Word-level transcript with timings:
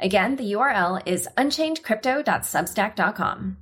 Again, 0.00 0.36
the 0.36 0.52
URL 0.52 1.02
is 1.06 1.26
unchainedcrypto.substack.com. 1.36 3.56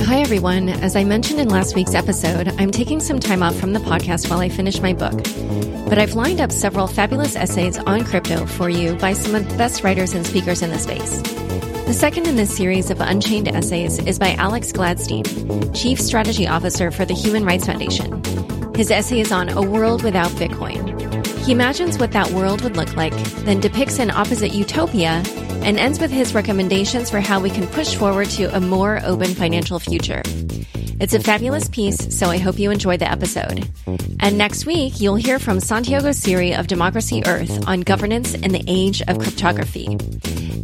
Hi, 0.00 0.20
everyone. 0.20 0.68
As 0.68 0.96
I 0.96 1.04
mentioned 1.04 1.38
in 1.38 1.48
last 1.48 1.76
week's 1.76 1.94
episode, 1.94 2.48
I'm 2.58 2.72
taking 2.72 2.98
some 2.98 3.20
time 3.20 3.40
off 3.42 3.54
from 3.54 3.72
the 3.72 3.78
podcast 3.78 4.28
while 4.28 4.40
I 4.40 4.48
finish 4.48 4.80
my 4.80 4.94
book. 4.94 5.22
But 5.88 5.98
I've 5.98 6.14
lined 6.14 6.40
up 6.40 6.50
several 6.50 6.88
fabulous 6.88 7.36
essays 7.36 7.78
on 7.78 8.04
crypto 8.04 8.46
for 8.46 8.68
you 8.68 8.96
by 8.96 9.12
some 9.12 9.36
of 9.36 9.48
the 9.48 9.56
best 9.56 9.84
writers 9.84 10.12
and 10.12 10.26
speakers 10.26 10.62
in 10.62 10.70
the 10.70 10.80
space. 10.80 11.22
The 11.86 11.94
second 11.94 12.26
in 12.26 12.34
this 12.34 12.56
series 12.56 12.90
of 12.90 13.00
Unchained 13.00 13.46
essays 13.46 14.00
is 14.00 14.18
by 14.18 14.32
Alex 14.34 14.72
Gladstein, 14.72 15.72
Chief 15.72 16.00
Strategy 16.00 16.48
Officer 16.48 16.90
for 16.90 17.04
the 17.04 17.14
Human 17.14 17.44
Rights 17.44 17.66
Foundation. 17.66 18.24
His 18.74 18.90
essay 18.90 19.20
is 19.20 19.30
on 19.30 19.50
A 19.50 19.62
World 19.62 20.02
Without 20.02 20.32
Bitcoin. 20.32 20.95
He 21.46 21.52
imagines 21.52 21.96
what 21.96 22.10
that 22.10 22.32
world 22.32 22.62
would 22.62 22.76
look 22.76 22.96
like, 22.96 23.14
then 23.44 23.60
depicts 23.60 24.00
an 24.00 24.10
opposite 24.10 24.52
utopia, 24.52 25.22
and 25.62 25.78
ends 25.78 26.00
with 26.00 26.10
his 26.10 26.34
recommendations 26.34 27.08
for 27.08 27.20
how 27.20 27.38
we 27.38 27.50
can 27.50 27.68
push 27.68 27.94
forward 27.94 28.28
to 28.30 28.46
a 28.56 28.60
more 28.60 29.00
open 29.04 29.32
financial 29.32 29.78
future. 29.78 30.22
It's 30.98 31.14
a 31.14 31.20
fabulous 31.20 31.68
piece, 31.68 32.18
so 32.18 32.30
I 32.30 32.38
hope 32.38 32.58
you 32.58 32.72
enjoy 32.72 32.96
the 32.96 33.08
episode. 33.08 33.70
And 34.18 34.36
next 34.36 34.66
week, 34.66 35.00
you'll 35.00 35.14
hear 35.14 35.38
from 35.38 35.60
Santiago 35.60 36.10
Siri 36.10 36.52
of 36.52 36.66
Democracy 36.66 37.22
Earth 37.24 37.68
on 37.68 37.82
governance 37.82 38.34
in 38.34 38.50
the 38.50 38.64
age 38.66 39.00
of 39.02 39.20
cryptography. 39.20 39.96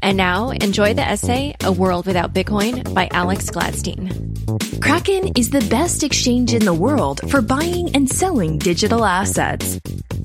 And 0.03 0.17
now, 0.17 0.51
enjoy 0.51 0.95
the 0.95 1.09
essay, 1.09 1.55
A 1.63 1.71
World 1.71 2.07
Without 2.07 2.35
Bitcoin 2.35 2.93
by 2.93 3.09
Alex 3.13 3.51
Gladstein. 3.51 4.83
Kraken 4.83 5.35
is 5.37 5.51
the 5.51 5.65
best 5.71 6.03
exchange 6.03 6.53
in 6.53 6.65
the 6.65 6.75
world 6.75 7.21
for 7.31 7.41
buying 7.41 7.95
and 7.95 8.11
selling 8.11 8.59
digital 8.59 9.05
assets. 9.05 9.79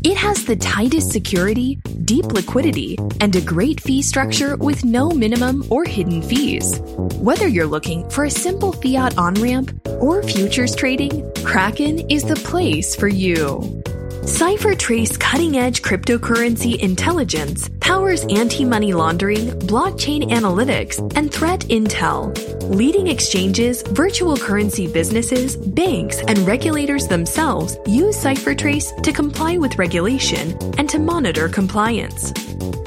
It 0.08 0.16
has 0.16 0.46
the 0.46 0.56
tightest 0.56 1.12
security, 1.12 1.76
deep 2.06 2.28
liquidity, 2.28 2.98
and 3.20 3.36
a 3.36 3.42
great 3.42 3.82
fee 3.82 4.02
structure 4.02 4.56
with 4.56 4.86
no 4.86 5.12
minimum 5.12 5.66
or 5.70 5.84
hidden 5.84 6.22
fees. 6.22 6.80
Whether 7.20 7.50
you're 7.50 7.68
looking 7.68 8.10
for 8.10 8.24
a 8.24 8.32
simple 8.32 8.72
fiat 8.72 9.18
on 9.18 9.34
ramp 9.34 9.78
or 10.00 10.24
futures 10.24 10.78
trading, 10.78 11.30
Kraken 11.44 12.10
is 12.10 12.24
the 12.24 12.38
place 12.38 12.96
for 12.96 13.10
you. 13.10 13.84
CipherTrace 14.28 15.18
cutting 15.18 15.58
edge 15.58 15.82
cryptocurrency 15.82 16.78
intelligence 16.80 17.70
powers 17.80 18.26
anti 18.26 18.66
money 18.66 18.92
laundering, 18.92 19.52
blockchain 19.62 20.30
analytics, 20.32 21.00
and 21.16 21.34
threat 21.34 21.62
intel. 21.70 22.36
Leading 22.70 23.08
exchanges, 23.08 23.84
virtual 23.84 24.36
currency 24.36 24.86
businesses, 24.86 25.56
banks, 25.56 26.20
and 26.28 26.40
regulators 26.40 27.08
themselves 27.08 27.78
use 27.88 28.22
CipherTrace 28.22 29.02
to 29.02 29.14
comply 29.14 29.58
with 29.58 29.78
regulation 29.78 30.52
and 30.78 30.90
to 30.90 31.00
monitor 31.00 31.48
compliance. 31.48 32.34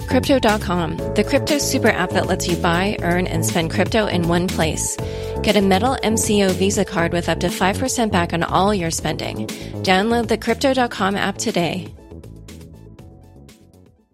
Crypto.com, 0.08 0.96
the 1.14 1.24
crypto 1.24 1.58
super 1.58 1.88
app 1.88 2.10
that 2.10 2.26
lets 2.26 2.48
you 2.48 2.56
buy, 2.56 2.96
earn, 3.02 3.26
and 3.26 3.44
spend 3.44 3.70
crypto 3.70 4.06
in 4.06 4.28
one 4.28 4.48
place. 4.48 4.96
Get 5.42 5.56
a 5.56 5.62
Metal 5.62 5.96
MCO 6.02 6.50
Visa 6.52 6.84
card 6.84 7.12
with 7.12 7.28
up 7.28 7.40
to 7.40 7.48
5% 7.48 8.10
back 8.10 8.32
on 8.32 8.42
all 8.42 8.74
your 8.74 8.90
spending. 8.90 9.46
Download 9.82 10.28
the 10.28 10.36
Crypto.com 10.36 11.16
app 11.16 11.38
today. 11.38 11.94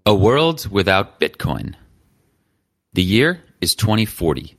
A 0.05 0.15
world 0.15 0.69
without 0.71 1.19
Bitcoin. 1.19 1.75
The 2.93 3.03
year 3.03 3.43
is 3.61 3.75
2040, 3.75 4.57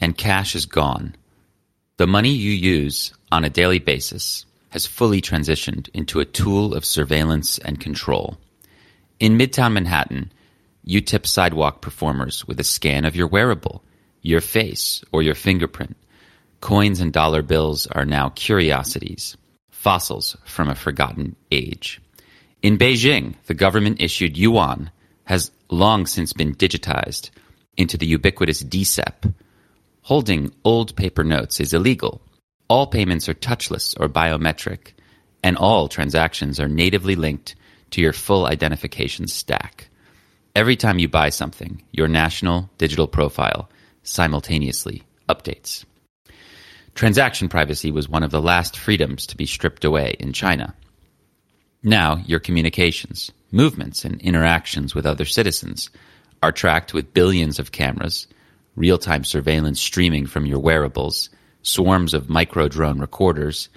and 0.00 0.16
cash 0.16 0.54
is 0.54 0.66
gone. 0.66 1.16
The 1.96 2.06
money 2.06 2.30
you 2.30 2.52
use 2.52 3.12
on 3.32 3.44
a 3.44 3.50
daily 3.50 3.78
basis 3.78 4.44
has 4.70 4.86
fully 4.86 5.20
transitioned 5.20 5.88
into 5.94 6.20
a 6.20 6.24
tool 6.24 6.74
of 6.74 6.84
surveillance 6.84 7.58
and 7.58 7.80
control. 7.80 8.38
In 9.18 9.38
Midtown 9.38 9.72
Manhattan, 9.72 10.32
you 10.82 11.00
tip 11.00 11.26
sidewalk 11.26 11.80
performers 11.82 12.46
with 12.46 12.58
a 12.60 12.64
scan 12.64 13.04
of 13.04 13.16
your 13.16 13.26
wearable, 13.26 13.82
your 14.22 14.40
face, 14.40 15.04
or 15.12 15.22
your 15.22 15.34
fingerprint. 15.34 15.96
Coins 16.60 17.00
and 17.00 17.12
dollar 17.12 17.42
bills 17.42 17.86
are 17.86 18.04
now 18.04 18.28
curiosities, 18.30 19.36
fossils 19.70 20.36
from 20.44 20.68
a 20.68 20.74
forgotten 20.74 21.36
age. 21.50 22.00
In 22.62 22.76
Beijing, 22.76 23.34
the 23.46 23.54
government 23.54 24.00
issued 24.00 24.36
yuan 24.36 24.90
has 25.24 25.50
long 25.70 26.06
since 26.06 26.32
been 26.32 26.54
digitized 26.54 27.30
into 27.76 27.96
the 27.96 28.06
ubiquitous 28.06 28.62
DCEP. 28.62 29.32
Holding 30.02 30.52
old 30.64 30.96
paper 30.96 31.24
notes 31.24 31.60
is 31.60 31.72
illegal. 31.72 32.20
All 32.68 32.86
payments 32.86 33.28
are 33.28 33.34
touchless 33.34 33.98
or 33.98 34.08
biometric, 34.08 34.92
and 35.42 35.56
all 35.56 35.88
transactions 35.88 36.60
are 36.60 36.68
natively 36.68 37.16
linked 37.16 37.54
to 37.90 38.00
your 38.00 38.12
full 38.12 38.46
identification 38.46 39.26
stack. 39.26 39.89
Every 40.56 40.76
time 40.76 40.98
you 40.98 41.08
buy 41.08 41.28
something, 41.28 41.82
your 41.92 42.08
national 42.08 42.70
digital 42.76 43.06
profile 43.06 43.70
simultaneously 44.02 45.04
updates. 45.28 45.84
Transaction 46.94 47.48
privacy 47.48 47.92
was 47.92 48.08
one 48.08 48.24
of 48.24 48.32
the 48.32 48.42
last 48.42 48.76
freedoms 48.76 49.26
to 49.26 49.36
be 49.36 49.46
stripped 49.46 49.84
away 49.84 50.16
in 50.18 50.32
China. 50.32 50.74
Now, 51.82 52.22
your 52.26 52.40
communications, 52.40 53.30
movements, 53.52 54.04
and 54.04 54.20
interactions 54.20 54.94
with 54.94 55.06
other 55.06 55.24
citizens 55.24 55.88
are 56.42 56.52
tracked 56.52 56.92
with 56.92 57.14
billions 57.14 57.58
of 57.58 57.72
cameras, 57.72 58.26
real 58.74 58.98
time 58.98 59.24
surveillance 59.24 59.80
streaming 59.80 60.26
from 60.26 60.46
your 60.46 60.58
wearables, 60.58 61.30
swarms 61.62 62.12
of 62.12 62.28
micro 62.28 62.66
drone 62.66 62.98
recorders, 62.98 63.68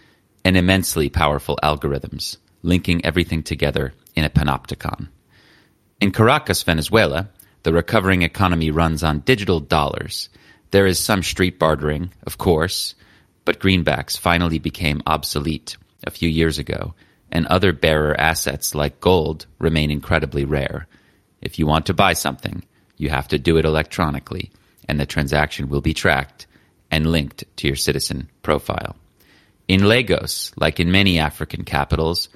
and 0.43 0.57
immensely 0.57 1.09
powerful 1.09 1.59
algorithms 1.63 2.37
linking 2.63 3.05
everything 3.05 3.43
together 3.43 3.93
in 4.15 4.23
a 4.23 4.29
panopticon. 4.29 5.09
In 6.01 6.11
Caracas, 6.11 6.63
Venezuela, 6.63 7.29
the 7.63 7.73
recovering 7.73 8.21
economy 8.21 8.71
runs 8.71 9.03
on 9.03 9.19
digital 9.19 9.59
dollars. 9.59 10.29
There 10.71 10.85
is 10.85 10.99
some 10.99 11.23
street 11.23 11.59
bartering, 11.59 12.11
of 12.25 12.37
course, 12.37 12.95
but 13.45 13.59
greenbacks 13.59 14.17
finally 14.17 14.59
became 14.59 15.03
obsolete 15.07 15.77
a 16.05 16.11
few 16.11 16.29
years 16.29 16.59
ago, 16.59 16.93
and 17.31 17.47
other 17.47 17.73
bearer 17.73 18.19
assets 18.19 18.75
like 18.75 18.99
gold 18.99 19.45
remain 19.59 19.91
incredibly 19.91 20.45
rare. 20.45 20.87
If 21.41 21.57
you 21.57 21.65
want 21.65 21.85
to 21.87 21.93
buy 21.93 22.13
something, 22.13 22.63
you 22.97 23.09
have 23.09 23.27
to 23.29 23.39
do 23.39 23.57
it 23.57 23.65
electronically, 23.65 24.51
and 24.87 24.99
the 24.99 25.05
transaction 25.05 25.69
will 25.69 25.81
be 25.81 25.93
tracked 25.93 26.47
and 26.91 27.11
linked 27.11 27.43
to 27.57 27.67
your 27.67 27.75
citizen 27.75 28.29
profile. 28.43 28.95
In 29.67 29.87
Lagos, 29.87 30.51
like 30.57 30.79
in 30.79 30.91
many 30.91 31.19
African 31.19 31.63
capitals, 31.63 32.29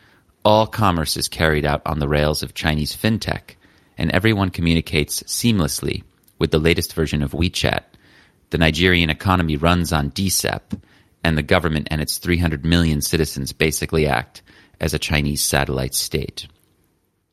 all 0.48 0.66
commerce 0.66 1.18
is 1.18 1.28
carried 1.28 1.66
out 1.66 1.82
on 1.86 2.00
the 2.00 2.08
rails 2.08 2.42
of 2.42 2.54
Chinese 2.54 2.96
fintech, 2.96 3.58
and 3.98 4.10
everyone 4.12 4.50
communicates 4.50 5.22
seamlessly 5.24 6.04
with 6.40 6.52
the 6.52 6.58
latest 6.58 6.94
version 6.94 7.22
of 7.22 7.34
WeChat. 7.34 7.84
The 8.52 8.58
Nigerian 8.58 9.10
economy 9.10 9.58
runs 9.58 9.92
on 9.92 10.10
DCEP, 10.12 10.82
and 11.22 11.38
the 11.38 11.44
government 11.44 11.90
and 11.92 12.00
its 12.00 12.18
300 12.18 12.64
million 12.64 13.02
citizens 13.02 13.52
basically 13.52 14.08
act 14.08 14.42
as 14.80 14.94
a 14.94 15.00
Chinese 15.00 15.42
satellite 15.42 15.94
state. 15.94 16.48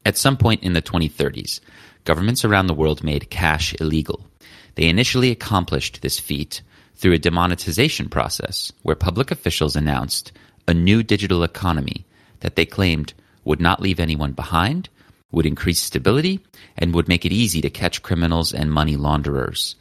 At 0.04 0.18
some 0.18 0.36
point 0.36 0.64
in 0.64 0.72
the 0.72 0.82
2030s, 0.82 1.60
governments 2.02 2.44
around 2.44 2.66
the 2.66 2.74
world 2.74 3.04
made 3.04 3.30
cash 3.30 3.76
illegal. 3.80 4.26
They 4.74 4.88
initially 4.88 5.30
accomplished 5.30 6.02
this 6.02 6.18
feat 6.18 6.62
through 6.96 7.12
a 7.12 7.18
demonetization 7.18 8.08
process 8.08 8.72
where 8.82 8.96
public 8.96 9.30
officials 9.30 9.76
announced 9.76 10.32
a 10.66 10.74
new 10.74 11.04
digital 11.04 11.44
economy 11.44 12.04
that 12.44 12.54
they 12.54 12.64
claimed 12.64 13.12
would 13.42 13.60
not 13.60 13.82
leave 13.82 13.98
anyone 13.98 14.32
behind 14.32 14.88
would 15.34 15.46
increase 15.46 15.82
stability, 15.82 16.40
and 16.78 16.94
would 16.94 17.08
make 17.08 17.26
it 17.26 17.32
easy 17.32 17.60
to 17.60 17.70
catch 17.70 18.02
criminals 18.02 18.54
and 18.54 18.70
money 18.70 18.96
launderers. 18.96 19.76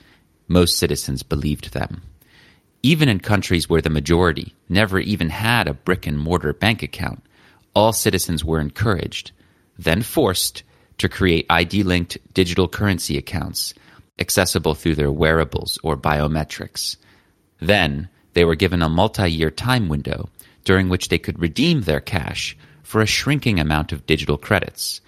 Most 0.47 0.77
citizens 0.77 1.23
believed 1.23 1.73
them. 1.73 2.01
Even 2.81 3.07
in 3.07 3.19
countries 3.19 3.69
where 3.69 3.81
the 3.81 3.89
majority 3.89 4.53
never 4.67 4.99
even 4.99 5.29
had 5.29 5.67
a 5.67 5.73
brick 5.73 6.05
and 6.05 6.19
mortar 6.19 6.53
bank 6.53 6.83
account, 6.83 7.23
all 7.73 7.93
citizens 7.93 8.43
were 8.43 8.59
encouraged, 8.59 9.31
then 9.77 10.01
forced, 10.01 10.63
to 10.97 11.09
create 11.09 11.45
ID 11.49 11.83
linked 11.83 12.17
digital 12.33 12.67
currency 12.67 13.17
accounts 13.17 13.73
accessible 14.19 14.75
through 14.75 14.93
their 14.93 15.11
wearables 15.11 15.79
or 15.81 15.97
biometrics. 15.97 16.97
Then 17.59 18.09
they 18.33 18.45
were 18.45 18.55
given 18.55 18.83
a 18.83 18.89
multi 18.89 19.31
year 19.31 19.49
time 19.49 19.89
window 19.89 20.29
during 20.63 20.89
which 20.89 21.09
they 21.09 21.19
could 21.19 21.39
redeem 21.39 21.81
their 21.81 21.99
cash 21.99 22.57
for 22.83 23.01
a 23.01 23.05
shrinking 23.07 23.59
amount 23.59 23.91
of 23.91 24.05
digital 24.05 24.37
credits 24.37 25.01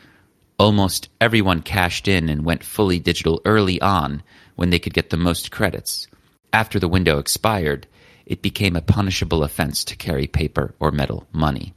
Almost 0.58 1.10
everyone 1.20 1.62
cashed 1.62 2.08
in 2.08 2.30
and 2.30 2.46
went 2.46 2.64
fully 2.64 2.98
digital 3.00 3.42
early 3.44 3.82
on 3.82 4.24
when 4.56 4.70
they 4.70 4.80
could 4.80 4.94
get 4.94 5.10
the 5.10 5.18
most 5.18 5.52
credits. 5.52 6.08
After 6.54 6.80
the 6.80 6.88
window 6.88 7.20
expired, 7.20 7.88
it 8.26 8.42
became 8.42 8.78
a 8.78 8.82
punishable 8.82 9.44
offense 9.44 9.84
to 9.86 9.98
carry 9.98 10.28
paper 10.28 10.74
or 10.80 10.92
metal 10.92 11.28
money. 11.34 11.74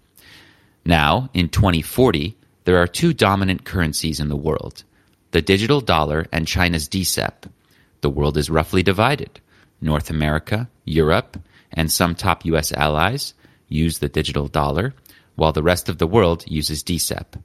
Now, 0.84 1.28
in 1.34 1.48
2040, 1.48 2.36
there 2.64 2.78
are 2.78 2.86
two 2.86 3.12
dominant 3.12 3.64
currencies 3.64 4.20
in 4.20 4.28
the 4.28 4.36
world 4.36 4.84
the 5.32 5.42
digital 5.42 5.82
dollar 5.82 6.26
and 6.32 6.46
China's 6.46 6.88
DCEP. 6.88 7.50
The 8.00 8.08
world 8.08 8.38
is 8.38 8.48
roughly 8.48 8.82
divided. 8.82 9.40
North 9.80 10.08
America, 10.08 10.70
Europe, 10.86 11.36
and 11.70 11.92
some 11.92 12.14
top 12.14 12.46
US 12.46 12.72
allies 12.72 13.34
use 13.68 13.98
the 13.98 14.08
digital 14.08 14.48
dollar, 14.48 14.94
while 15.36 15.52
the 15.52 15.62
rest 15.62 15.88
of 15.88 15.98
the 15.98 16.06
world 16.06 16.44
uses 16.46 16.82
DCEP. 16.82 17.40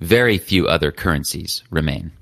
Very 0.00 0.38
few 0.38 0.66
other 0.66 0.92
currencies 0.92 1.62
remain. 1.70 2.12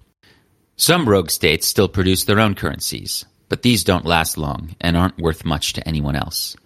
Some 0.77 1.09
rogue 1.09 1.31
states 1.31 1.67
still 1.67 1.89
produce 1.89 2.25
their 2.25 2.41
own 2.41 2.55
currencies, 2.55 3.25
but 3.51 3.63
these 3.63 3.85
don't 3.85 4.07
last 4.07 4.39
long 4.39 4.77
and 4.81 4.97
aren't 4.97 5.19
worth 5.19 5.45
much 5.45 5.75
to 5.75 5.87
anyone 5.87 6.17
else. 6.17 6.57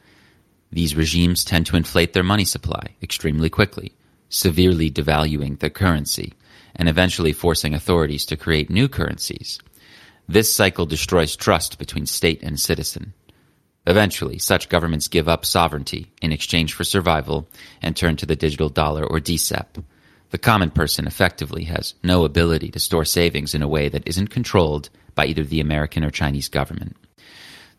These 0.71 0.95
regimes 0.95 1.45
tend 1.45 1.67
to 1.67 1.77
inflate 1.77 2.13
their 2.13 2.23
money 2.23 2.45
supply 2.45 2.95
extremely 3.03 3.51
quickly, 3.51 3.93
severely 4.29 4.91
devaluing 4.91 5.59
the 5.59 5.71
currency, 5.71 6.35
and 6.77 6.89
eventually 6.89 7.33
forcing 7.33 7.75
authorities 7.75 8.27
to 8.27 8.37
create 8.37 8.71
new 8.71 8.89
currencies. 8.89 9.61
This 10.29 10.55
cycle 10.55 10.87
destroys 10.87 11.37
trust 11.37 11.79
between 11.79 12.07
state 12.07 12.43
and 12.43 12.59
citizen. 12.59 13.15
Eventually, 13.87 14.39
such 14.39 14.69
governments 14.69 15.09
give 15.09 15.29
up 15.29 15.45
sovereignty 15.45 16.11
in 16.23 16.33
exchange 16.33 16.73
for 16.73 16.85
survival 16.85 17.49
and 17.83 17.97
turn 17.97 18.17
to 18.17 18.27
the 18.27 18.37
digital 18.37 18.69
dollar 18.71 19.05
or 19.05 19.21
DCEP. 19.21 19.85
The 20.31 20.39
common 20.39 20.71
person 20.71 21.07
effectively 21.07 21.65
has 21.65 21.95
no 22.03 22.25
ability 22.25 22.71
to 22.71 22.81
store 22.81 23.05
savings 23.05 23.55
in 23.55 23.63
a 23.63 23.69
way 23.69 23.89
that 23.89 24.09
isn't 24.09 24.29
controlled 24.29 24.89
by 25.15 25.27
either 25.27 25.45
the 25.45 25.61
American 25.61 26.03
or 26.03 26.11
Chinese 26.11 26.49
government. 26.49 26.97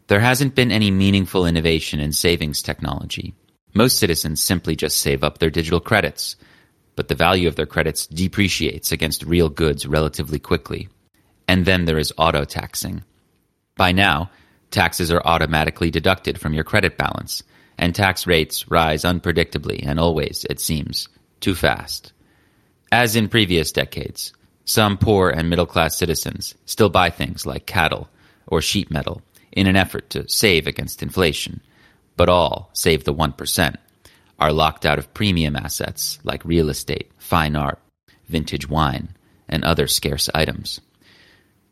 There 0.08 0.20
hasn't 0.20 0.56
been 0.56 0.72
any 0.72 0.92
meaningful 0.92 1.48
innovation 1.48 2.00
in 2.00 2.14
savings 2.14 2.62
technology. 2.62 3.34
Most 3.74 3.98
citizens 3.98 4.42
simply 4.42 4.76
just 4.76 4.98
save 4.98 5.24
up 5.24 5.40
their 5.40 5.50
digital 5.50 5.80
credits, 5.80 6.36
but 6.96 7.08
the 7.08 7.16
value 7.16 7.48
of 7.48 7.56
their 7.56 7.66
credits 7.66 8.08
depreciates 8.08 8.92
against 8.92 9.24
real 9.24 9.50
goods 9.50 9.86
relatively 9.86 10.40
quickly. 10.40 10.88
And 11.48 11.66
then 11.66 11.86
there 11.86 11.98
is 11.98 12.14
auto 12.18 12.46
taxing. 12.46 13.04
By 13.76 13.92
now, 13.92 14.30
taxes 14.72 15.12
are 15.12 15.22
automatically 15.26 15.92
deducted 15.92 16.40
from 16.40 16.54
your 16.54 16.64
credit 16.64 16.98
balance, 16.98 17.44
and 17.78 17.94
tax 17.94 18.26
rates 18.26 18.70
rise 18.70 19.04
unpredictably 19.04 19.86
and 19.86 20.00
always, 20.00 20.46
it 20.50 20.60
seems, 20.60 21.10
too 21.40 21.56
fast. 21.56 22.14
As 22.92 23.16
in 23.16 23.28
previous 23.28 23.72
decades, 23.72 24.34
some 24.64 24.98
poor 24.98 25.30
and 25.30 25.50
middle 25.50 25.66
class 25.66 25.96
citizens 25.98 26.56
still 26.66 26.90
buy 26.90 27.10
things 27.10 27.46
like 27.46 27.66
cattle 27.66 28.10
or 28.48 28.62
sheet 28.62 28.90
metal 28.90 29.22
in 29.52 29.68
an 29.68 29.76
effort 29.76 30.10
to 30.12 30.28
save 30.30 30.68
against 30.68 31.04
inflation, 31.04 31.62
but 32.18 32.30
all, 32.30 32.70
save 32.74 33.04
the 33.04 33.14
1%, 33.14 33.76
are 34.40 34.52
locked 34.52 34.86
out 34.86 35.00
of 35.00 35.14
premium 35.14 35.56
assets 35.56 36.20
like 36.24 36.44
real 36.46 36.70
estate, 36.70 37.12
fine 37.18 37.56
art, 37.56 37.80
vintage 38.28 38.68
wine, 38.68 39.10
and 39.48 39.64
other 39.64 39.88
scarce 39.88 40.30
items. 40.34 40.82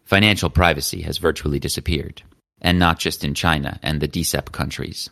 Financial 0.06 0.50
privacy 0.50 1.01
has 1.01 1.18
virtually 1.18 1.60
disappeared, 1.60 2.22
and 2.63 2.80
not 2.80 2.98
just 3.00 3.24
in 3.24 3.33
China 3.33 3.80
and 3.83 4.00
the 4.00 4.07
DCEP 4.07 4.51
countries. 4.51 5.10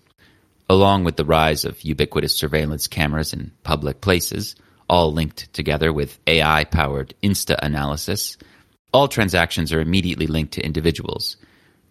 Along 0.69 1.03
with 1.03 1.17
the 1.17 1.25
rise 1.25 1.65
of 1.65 1.83
ubiquitous 1.83 2.35
surveillance 2.35 2.87
cameras 2.87 3.33
in 3.33 3.51
public 3.63 3.99
places, 3.99 4.55
all 4.89 5.11
linked 5.11 5.53
together 5.53 5.91
with 5.91 6.17
AI 6.27 6.63
powered 6.63 7.13
Insta 7.21 7.59
analysis, 7.61 8.37
all 8.93 9.07
transactions 9.07 9.71
are 9.71 9.81
immediately 9.81 10.27
linked 10.27 10.53
to 10.53 10.65
individuals. 10.65 11.37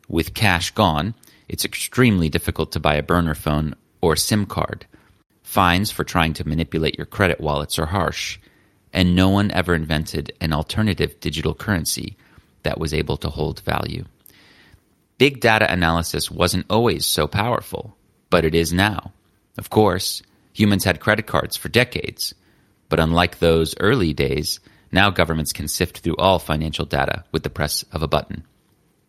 With 0.08 0.34
cash 0.34 0.70
gone, 0.70 1.14
it's 1.48 1.64
extremely 1.64 2.28
difficult 2.28 2.72
to 2.72 2.80
buy 2.80 2.94
a 2.94 3.02
burner 3.02 3.34
phone 3.34 3.74
or 4.00 4.16
SIM 4.16 4.46
card. 4.46 4.86
Fines 5.42 5.90
for 5.90 6.04
trying 6.04 6.32
to 6.34 6.48
manipulate 6.48 6.96
your 6.96 7.06
credit 7.06 7.40
wallets 7.40 7.78
are 7.78 7.86
harsh, 7.86 8.38
and 8.92 9.16
no 9.16 9.28
one 9.28 9.50
ever 9.50 9.74
invented 9.74 10.32
an 10.40 10.52
alternative 10.52 11.18
digital 11.20 11.54
currency 11.54 12.16
that 12.62 12.78
was 12.78 12.94
able 12.94 13.16
to 13.16 13.28
hold 13.28 13.60
value. 13.60 14.04
Big 15.20 15.38
data 15.38 15.70
analysis 15.70 16.30
wasn't 16.30 16.64
always 16.70 17.04
so 17.04 17.26
powerful, 17.26 17.94
but 18.30 18.42
it 18.46 18.54
is 18.54 18.72
now. 18.72 19.12
Of 19.58 19.68
course, 19.68 20.22
humans 20.54 20.84
had 20.84 20.98
credit 20.98 21.26
cards 21.26 21.58
for 21.58 21.68
decades, 21.68 22.34
but 22.88 22.98
unlike 22.98 23.38
those 23.38 23.74
early 23.80 24.14
days, 24.14 24.60
now 24.90 25.10
governments 25.10 25.52
can 25.52 25.68
sift 25.68 25.98
through 25.98 26.16
all 26.16 26.38
financial 26.38 26.86
data 26.86 27.24
with 27.32 27.42
the 27.42 27.50
press 27.50 27.84
of 27.92 28.02
a 28.02 28.08
button. 28.08 28.44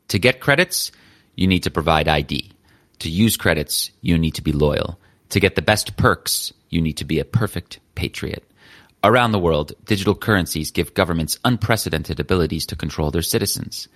To 0.09 0.19
get 0.19 0.41
credits, 0.41 0.91
you 1.37 1.47
need 1.47 1.63
to 1.63 1.71
provide 1.71 2.09
ID. 2.09 2.51
To 2.99 3.09
use 3.09 3.37
credits, 3.37 3.89
you 4.01 4.17
need 4.17 4.35
to 4.35 4.41
be 4.41 4.51
loyal. 4.51 4.99
To 5.29 5.39
get 5.39 5.55
the 5.55 5.61
best 5.61 5.95
perks, 5.95 6.51
you 6.69 6.81
need 6.81 6.97
to 6.97 7.05
be 7.05 7.19
a 7.19 7.23
perfect 7.23 7.79
patriot. 7.95 8.43
Around 9.01 9.31
the 9.31 9.39
world, 9.39 9.71
digital 9.85 10.15
currencies 10.15 10.71
give 10.71 10.93
governments 10.93 11.39
unprecedented 11.45 12.19
abilities 12.19 12.65
to 12.65 12.75
control 12.75 13.11
their 13.11 13.21
citizens. 13.21 13.87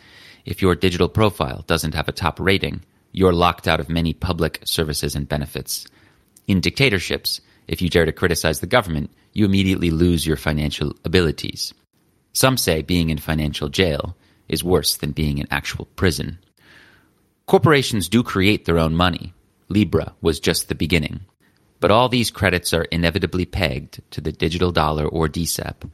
If 0.45 0.61
your 0.61 0.75
digital 0.75 1.09
profile 1.09 1.63
doesn't 1.65 1.95
have 1.95 2.07
a 2.07 2.13
top 2.13 2.39
rating, 2.39 2.83
you're 3.11 3.33
locked 3.33 3.67
out 3.67 3.79
of 3.79 3.89
many 3.89 4.13
public 4.13 4.61
services 4.63 5.15
and 5.15 5.27
benefits. 5.27 5.87
In 6.47 6.61
dictatorships, 6.61 7.41
if 7.67 7.81
you 7.81 7.89
dare 7.89 8.05
to 8.05 8.11
criticize 8.11 8.59
the 8.59 8.67
government, 8.67 9.09
you 9.33 9.45
immediately 9.45 9.89
lose 9.89 10.25
your 10.25 10.37
financial 10.37 10.95
abilities. 11.03 11.73
Some 12.33 12.57
say 12.57 12.83
being 12.83 13.09
in 13.09 13.17
financial 13.17 13.69
jail 13.69 14.15
is 14.47 14.63
worse 14.63 14.97
than 14.97 15.11
being 15.11 15.39
in 15.39 15.47
actual 15.49 15.85
prison. 15.95 16.37
Corporations 17.47 18.07
do 18.07 18.21
create 18.21 18.65
their 18.65 18.77
own 18.77 18.95
money. 18.95 19.33
Libra 19.67 20.13
was 20.21 20.39
just 20.39 20.67
the 20.67 20.75
beginning. 20.75 21.21
But 21.79 21.91
all 21.91 22.07
these 22.07 22.29
credits 22.29 22.73
are 22.73 22.83
inevitably 22.83 23.45
pegged 23.45 24.01
to 24.11 24.21
the 24.21 24.31
digital 24.31 24.71
dollar 24.71 25.07
or 25.07 25.27
DCEP, 25.27 25.89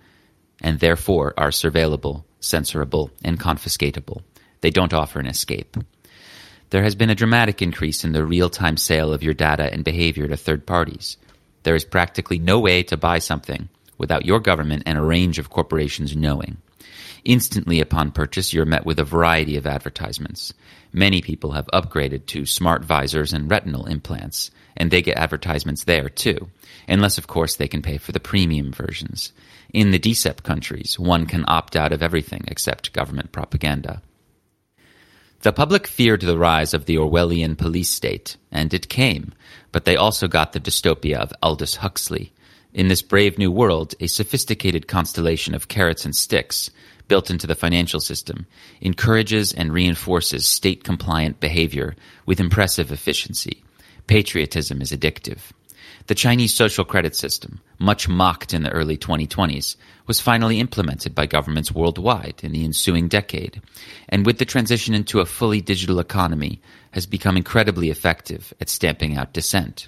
and 0.62 0.80
therefore 0.80 1.34
are 1.38 1.50
surveillable, 1.50 2.26
censorable, 2.42 3.12
and 3.24 3.40
confiscatable. 3.40 4.24
They 4.62 4.70
don't 4.70 4.94
offer 4.94 5.20
an 5.20 5.28
escape. 5.28 5.78
There 6.70 6.84
has 6.84 6.96
been 6.96 7.10
a 7.10 7.16
dramatic 7.16 7.62
increase 7.62 8.04
in 8.04 8.14
the 8.14 8.26
real 8.26 8.50
time 8.50 8.78
sale 8.78 9.14
of 9.14 9.24
your 9.24 9.34
data 9.34 9.72
and 9.72 9.84
behavior 9.84 10.28
to 10.28 10.38
third 10.38 10.66
parties. 10.66 11.18
There 11.64 11.76
is 11.76 11.84
practically 11.84 12.40
no 12.40 12.60
way 12.60 12.84
to 12.84 12.98
buy 12.98 13.20
something 13.20 13.70
without 13.98 14.26
your 14.26 14.40
government 14.40 14.84
and 14.86 14.98
a 14.98 15.02
range 15.02 15.38
of 15.38 15.50
corporations 15.50 16.16
knowing. 16.16 16.58
Instantly 17.24 17.80
upon 17.80 18.12
purchase, 18.12 18.52
you're 18.52 18.66
met 18.66 18.86
with 18.86 19.00
a 19.00 19.04
variety 19.04 19.58
of 19.58 19.68
advertisements. 19.68 20.54
Many 20.92 21.22
people 21.22 21.52
have 21.52 21.68
upgraded 21.74 22.26
to 22.28 22.46
smart 22.46 22.84
visors 22.84 23.32
and 23.32 23.50
retinal 23.50 23.86
implants, 23.86 24.50
and 24.76 24.90
they 24.90 25.04
get 25.04 25.18
advertisements 25.18 25.84
there 25.84 26.10
too, 26.10 26.50
unless 26.88 27.18
of 27.18 27.28
course 27.28 27.56
they 27.56 27.68
can 27.68 27.84
pay 27.84 27.98
for 27.98 28.12
the 28.12 28.20
premium 28.20 28.72
versions. 28.72 29.34
In 29.72 29.92
the 29.92 30.00
DCEP 30.00 30.42
countries, 30.42 30.98
one 30.98 31.28
can 31.28 31.46
opt 31.48 31.76
out 31.76 31.94
of 31.94 32.02
everything 32.02 32.46
except 32.48 32.94
government 32.94 33.32
propaganda. 33.32 34.02
The 35.44 35.52
public 35.52 35.88
feared 35.88 36.22
the 36.22 36.38
rise 36.38 36.76
of 36.76 36.86
the 36.86 36.98
Orwellian 36.98 37.58
police 37.58 37.90
state, 37.90 38.38
and 38.52 38.72
it 38.76 38.90
came, 38.90 39.34
but 39.72 39.86
they 39.86 39.96
also 39.96 40.28
got 40.28 40.54
the 40.54 40.60
dystopia 40.60 41.18
of 41.18 41.34
Aldous 41.42 41.78
Huxley. 41.78 42.32
In 42.76 42.90
this 42.90 43.02
brave 43.02 43.40
new 43.40 43.52
world, 43.52 43.96
a 44.00 44.06
sophisticated 44.06 44.88
constellation 44.88 45.56
of 45.56 45.68
carrots 45.68 46.06
and 46.06 46.16
sticks, 46.16 46.70
built 47.08 47.32
into 47.32 47.48
the 47.48 47.56
financial 47.56 48.00
system, 48.00 48.46
encourages 48.82 49.52
and 49.52 49.74
reinforces 49.74 50.46
state 50.46 50.84
compliant 50.84 51.40
behavior 51.40 51.96
with 52.28 52.40
impressive 52.40 52.92
efficiency. 52.92 53.64
Patriotism 54.06 54.80
is 54.80 54.92
addictive. 54.92 55.40
The 56.06 56.16
Chinese 56.16 56.54
social 56.54 56.86
credit 56.86 57.16
system, 57.16 57.62
much 57.80 58.08
mocked 58.08 58.54
in 58.54 58.62
the 58.62 58.72
early 58.72 58.98
2020s, 58.98 59.76
was 60.12 60.20
finally 60.20 60.60
implemented 60.60 61.16
by 61.16 61.26
governments 61.26 61.72
worldwide 61.72 62.42
in 62.44 62.52
the 62.52 62.66
ensuing 62.66 63.08
decade, 63.08 63.62
and 64.10 64.26
with 64.26 64.40
the 64.40 64.44
transition 64.44 64.94
into 64.94 65.22
a 65.22 65.26
fully 65.26 65.62
digital 65.62 66.02
economy, 66.02 66.62
has 66.92 67.06
become 67.06 67.38
incredibly 67.38 67.90
effective 67.90 68.54
at 68.60 68.68
stamping 68.68 69.16
out 69.16 69.32
dissent. 69.32 69.88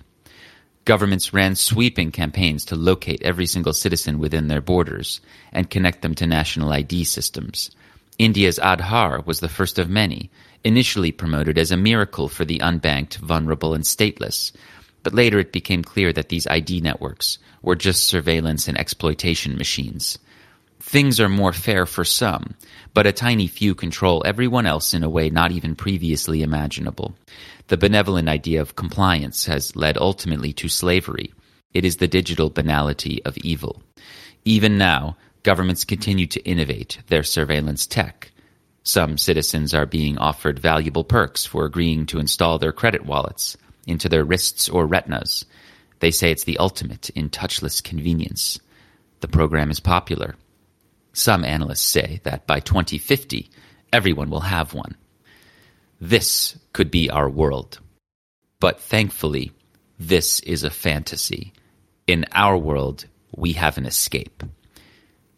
Governments 0.86 1.34
ran 1.34 1.56
sweeping 1.56 2.10
campaigns 2.10 2.64
to 2.64 2.78
locate 2.78 3.22
every 3.22 3.46
single 3.46 3.74
citizen 3.74 4.18
within 4.18 4.48
their 4.48 4.62
borders 4.62 5.20
and 5.52 5.70
connect 5.70 6.02
them 6.02 6.16
to 6.16 6.26
national 6.26 6.72
ID 6.72 7.04
systems. 7.04 7.72
India's 8.18 8.60
Aadhaar 8.60 9.26
was 9.26 9.42
the 9.42 9.50
first 9.50 9.78
of 9.78 9.90
many, 9.90 10.32
initially 10.64 11.12
promoted 11.12 11.58
as 11.58 11.70
a 11.70 11.76
miracle 11.76 12.30
for 12.30 12.46
the 12.46 12.60
unbanked, 12.60 13.18
vulnerable, 13.18 13.74
and 13.74 13.84
stateless. 13.84 14.54
But 15.04 15.14
later 15.14 15.38
it 15.40 15.52
became 15.52 15.84
clear 15.84 16.14
that 16.14 16.30
these 16.30 16.48
ID 16.48 16.82
networks 16.82 17.38
were 17.62 17.76
just 17.76 18.08
surveillance 18.08 18.68
and 18.68 18.78
exploitation 18.78 19.58
machines. 19.58 20.18
Things 20.80 21.20
are 21.20 21.30
more 21.30 21.54
fair 21.54 21.86
for 21.86 22.04
some, 22.04 22.56
but 22.94 23.08
a 23.08 23.12
tiny 23.12 23.48
few 23.48 23.76
control 23.76 24.24
everyone 24.26 24.66
else 24.66 24.94
in 24.94 25.04
a 25.04 25.10
way 25.10 25.30
not 25.30 25.52
even 25.52 25.76
previously 25.76 26.42
imaginable. 26.42 27.16
The 27.68 27.78
benevolent 27.78 28.28
idea 28.28 28.62
of 28.62 28.76
compliance 28.76 29.46
has 29.46 29.76
led 29.76 29.98
ultimately 29.98 30.52
to 30.54 30.68
slavery. 30.68 31.34
It 31.74 31.86
is 31.86 31.98
the 31.98 32.08
digital 32.08 32.50
banality 32.50 33.24
of 33.24 33.38
evil. 33.38 33.82
Even 34.46 34.78
now, 34.78 35.18
governments 35.44 35.86
continue 35.86 36.28
to 36.28 36.44
innovate 36.44 37.00
their 37.08 37.24
surveillance 37.24 37.88
tech. 37.88 38.32
Some 38.84 39.18
citizens 39.18 39.74
are 39.74 39.86
being 39.86 40.18
offered 40.18 40.60
valuable 40.60 41.06
perks 41.06 41.46
for 41.46 41.64
agreeing 41.64 42.06
to 42.08 42.20
install 42.20 42.60
their 42.60 42.74
credit 42.74 43.06
wallets 43.06 43.58
into 43.88 44.10
their 44.10 44.24
wrists 44.24 44.70
or 44.70 44.86
retinas. 44.86 45.46
They 46.00 46.12
say 46.12 46.32
it's 46.32 46.44
the 46.44 46.58
ultimate 46.58 47.10
in 47.12 47.30
touchless 47.30 47.84
convenience. 47.84 48.60
The 49.22 49.28
program 49.28 49.72
is 49.72 49.80
popular. 49.80 50.36
Some 51.14 51.46
analysts 51.46 51.84
say 51.84 52.20
that 52.24 52.48
by 52.48 52.60
2050, 52.60 53.50
everyone 53.92 54.30
will 54.30 54.42
have 54.42 54.74
one. 54.74 54.96
This 56.02 56.58
could 56.74 56.92
be 56.92 57.10
our 57.10 57.30
world. 57.30 57.80
But 58.60 58.80
thankfully, 58.80 59.52
this 60.00 60.40
is 60.42 60.64
a 60.64 60.70
fantasy. 60.70 61.54
In 62.08 62.26
our 62.34 62.58
world, 62.58 63.06
we 63.36 63.54
have 63.54 63.78
an 63.78 63.86
escape. 63.86 64.44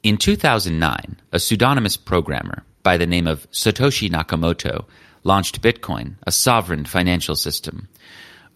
In 0.02 0.18
2009, 0.18 1.20
a 1.32 1.40
pseudonymous 1.40 1.98
programmer 1.98 2.64
by 2.84 2.98
the 2.98 3.08
name 3.08 3.28
of 3.28 3.50
Satoshi 3.52 4.10
Nakamoto 4.10 4.86
launched 5.24 5.62
Bitcoin, 5.62 6.16
a 6.26 6.32
sovereign 6.32 6.86
financial 6.86 7.36
system. 7.36 7.88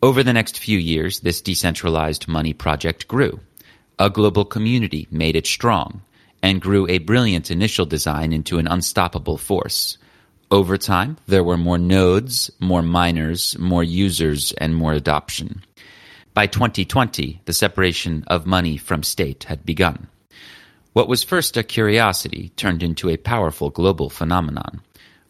Over 0.02 0.24
the 0.24 0.32
next 0.32 0.58
few 0.60 0.78
years, 0.78 1.20
this 1.20 1.42
decentralized 1.42 2.26
money 2.28 2.54
project 2.54 3.10
grew. 3.10 3.42
A 3.98 4.10
global 4.10 4.46
community 4.46 5.10
made 5.12 5.36
it 5.36 5.46
strong 5.46 6.02
and 6.42 6.62
grew 6.62 6.88
a 6.88 7.00
brilliant 7.00 7.52
initial 7.52 7.86
design 7.86 8.32
into 8.32 8.60
an 8.60 8.68
unstoppable 8.68 9.38
force. 9.38 9.98
Over 10.52 10.78
time, 10.78 11.18
there 11.28 11.44
were 11.44 11.58
more 11.58 11.78
nodes, 11.78 12.50
more 12.62 12.82
miners, 12.82 13.58
more 13.60 13.84
users, 13.84 14.54
and 14.54 14.74
more 14.74 14.94
adoption. 14.94 15.64
By 16.34 16.48
2020, 16.48 17.42
the 17.44 17.52
separation 17.52 18.24
of 18.28 18.46
money 18.46 18.78
from 18.78 19.04
state 19.04 19.44
had 19.44 19.66
begun. 19.66 20.08
What 20.94 21.10
was 21.10 21.24
first 21.24 21.58
a 21.58 21.64
curiosity 21.64 22.54
turned 22.56 22.84
into 22.84 23.10
a 23.10 23.18
powerful 23.18 23.70
global 23.70 24.10
phenomenon. 24.10 24.80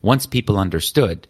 Once 0.04 0.28
people 0.28 0.60
understood, 0.60 1.28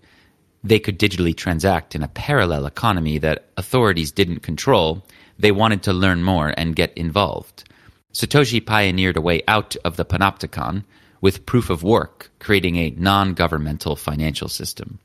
they 0.64 0.80
could 0.80 1.00
digitally 1.00 1.36
transact 1.36 1.96
in 1.96 2.04
a 2.04 2.08
parallel 2.08 2.66
economy 2.66 3.18
that 3.20 3.50
authorities 3.58 4.12
didn't 4.12 4.42
control, 4.42 5.06
they 5.38 5.52
wanted 5.52 5.84
to 5.84 5.94
learn 5.94 6.24
more 6.24 6.54
and 6.58 6.76
get 6.76 6.98
involved. 6.98 7.64
Satoshi 8.14 8.66
pioneered 8.66 9.18
a 9.18 9.22
way 9.22 9.42
out 9.48 9.76
of 9.86 9.96
the 9.96 10.06
panopticon 10.06 10.84
with 11.22 11.46
proof 11.46 11.70
of 11.70 11.84
work, 11.84 12.32
creating 12.40 12.76
a 12.76 12.90
non 12.92 13.34
governmental 13.34 13.96
financial 13.96 14.48
system. 14.48 15.00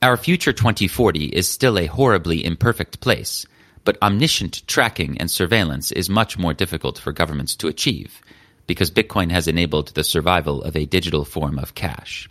Our 0.00 0.16
future 0.16 0.52
2040 0.52 1.26
is 1.26 1.48
still 1.48 1.78
a 1.78 1.86
horribly 1.86 2.44
imperfect 2.44 3.00
place, 3.00 3.46
but 3.84 4.00
omniscient 4.02 4.66
tracking 4.66 5.18
and 5.18 5.30
surveillance 5.30 5.92
is 5.92 6.08
much 6.08 6.38
more 6.38 6.54
difficult 6.54 6.98
for 6.98 7.12
governments 7.12 7.54
to 7.56 7.68
achieve 7.68 8.20
because 8.66 8.90
Bitcoin 8.90 9.30
has 9.30 9.48
enabled 9.48 9.88
the 9.88 10.04
survival 10.04 10.62
of 10.62 10.76
a 10.76 10.86
digital 10.86 11.24
form 11.24 11.58
of 11.58 11.74
cash. 11.74 12.28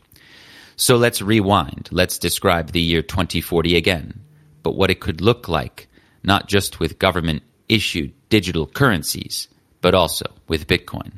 So 0.82 0.96
let's 0.96 1.22
rewind. 1.22 1.90
Let's 1.92 2.18
describe 2.18 2.72
the 2.72 2.82
year 2.82 3.04
2040 3.04 3.76
again, 3.76 4.20
but 4.64 4.76
what 4.76 4.90
it 4.90 5.00
could 5.00 5.22
look 5.22 5.48
like, 5.48 5.88
not 6.24 6.48
just 6.48 6.80
with 6.80 6.98
government 6.98 7.44
issued 7.70 8.14
digital 8.30 8.66
currencies, 8.66 9.48
but 9.82 9.94
also 9.94 10.26
with 10.48 10.66
Bitcoin. 10.66 11.12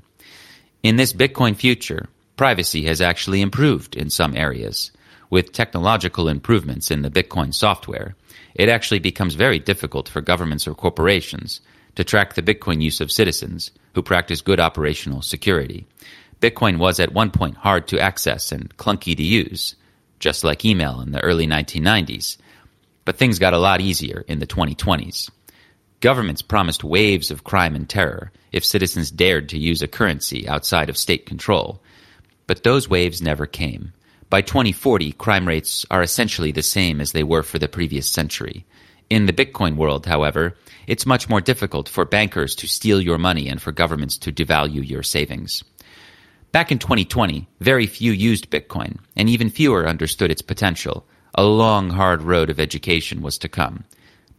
In 0.83 0.97
this 0.97 1.13
Bitcoin 1.13 1.55
future, 1.55 2.09
privacy 2.35 2.83
has 2.87 2.99
actually 2.99 3.39
improved 3.39 3.95
in 3.95 4.09
some 4.09 4.35
areas. 4.35 4.91
With 5.29 5.53
technological 5.53 6.27
improvements 6.27 6.91
in 6.91 7.01
the 7.01 7.09
Bitcoin 7.09 7.53
software, 7.53 8.17
it 8.55 8.67
actually 8.67 8.99
becomes 8.99 9.35
very 9.35 9.59
difficult 9.59 10.09
for 10.09 10.19
governments 10.19 10.67
or 10.67 10.75
corporations 10.75 11.61
to 11.95 12.03
track 12.03 12.33
the 12.33 12.41
Bitcoin 12.41 12.81
use 12.81 12.99
of 12.99 13.13
citizens 13.13 13.71
who 13.95 14.01
practice 14.01 14.41
good 14.41 14.59
operational 14.59 15.21
security. 15.21 15.87
Bitcoin 16.43 16.77
was 16.77 16.99
at 16.99 17.13
one 17.13 17.31
point 17.31 17.55
hard 17.55 17.87
to 17.87 18.01
access 18.01 18.51
and 18.51 18.75
clunky 18.75 19.15
to 19.15 19.23
use, 19.23 19.77
just 20.19 20.43
like 20.43 20.65
email 20.65 20.99
in 20.99 21.13
the 21.13 21.23
early 21.23 21.47
1990s. 21.47 22.35
But 23.05 23.15
things 23.15 23.39
got 23.39 23.53
a 23.53 23.57
lot 23.57 23.79
easier 23.79 24.25
in 24.27 24.39
the 24.39 24.45
2020s. 24.45 25.31
Governments 26.01 26.41
promised 26.41 26.83
waves 26.83 27.31
of 27.31 27.45
crime 27.45 27.75
and 27.75 27.87
terror 27.87 28.33
if 28.51 28.65
citizens 28.65 29.09
dared 29.09 29.47
to 29.49 29.57
use 29.57 29.81
a 29.81 29.87
currency 29.87 30.45
outside 30.45 30.89
of 30.89 30.97
state 30.97 31.25
control. 31.25 31.81
But 32.45 32.63
those 32.63 32.89
waves 32.89 33.21
never 33.21 33.45
came. 33.45 33.93
By 34.29 34.41
2040, 34.41 35.13
crime 35.13 35.47
rates 35.47 35.85
are 35.89 36.03
essentially 36.03 36.51
the 36.51 36.61
same 36.61 36.99
as 36.99 37.13
they 37.13 37.23
were 37.23 37.43
for 37.43 37.57
the 37.57 37.69
previous 37.69 38.09
century. 38.09 38.65
In 39.09 39.27
the 39.27 39.31
Bitcoin 39.31 39.77
world, 39.77 40.05
however, 40.05 40.57
it's 40.87 41.05
much 41.05 41.29
more 41.29 41.39
difficult 41.39 41.87
for 41.87 42.03
bankers 42.03 42.53
to 42.55 42.67
steal 42.67 42.99
your 42.99 43.17
money 43.17 43.47
and 43.47 43.61
for 43.61 43.71
governments 43.71 44.17
to 44.17 44.33
devalue 44.33 44.85
your 44.85 45.03
savings. 45.03 45.63
Back 46.53 46.71
in 46.71 46.77
2020, 46.77 47.47
very 47.61 47.87
few 47.87 48.11
used 48.11 48.51
Bitcoin, 48.51 48.99
and 49.15 49.27
even 49.27 49.49
fewer 49.49 49.87
understood 49.87 50.29
its 50.29 50.43
potential. 50.43 51.03
A 51.33 51.43
long, 51.43 51.89
hard 51.89 52.21
road 52.21 52.51
of 52.51 52.59
education 52.59 53.23
was 53.23 53.39
to 53.39 53.49
come. 53.49 53.85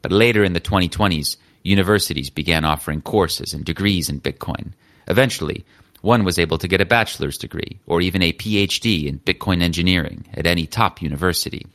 But 0.01 0.13
later 0.13 0.45
in 0.45 0.53
the 0.53 0.61
2020s, 0.61 1.37
universities 1.65 2.31
began 2.31 2.65
offering 2.65 3.03
courses 3.03 3.53
and 3.53 3.65
degrees 3.65 4.09
in 4.09 4.21
Bitcoin. 4.21 4.75
Eventually, 5.09 5.65
one 6.03 6.23
was 6.23 6.39
able 6.39 6.57
to 6.59 6.69
get 6.69 6.81
a 6.81 6.85
bachelor's 6.85 7.37
degree 7.37 7.81
or 7.85 8.01
even 8.01 8.23
a 8.23 8.33
PhD 8.33 9.07
in 9.07 9.19
Bitcoin 9.19 9.61
engineering 9.61 10.25
at 10.35 10.47
any 10.47 10.69
top 10.69 11.03
university. 11.03 11.67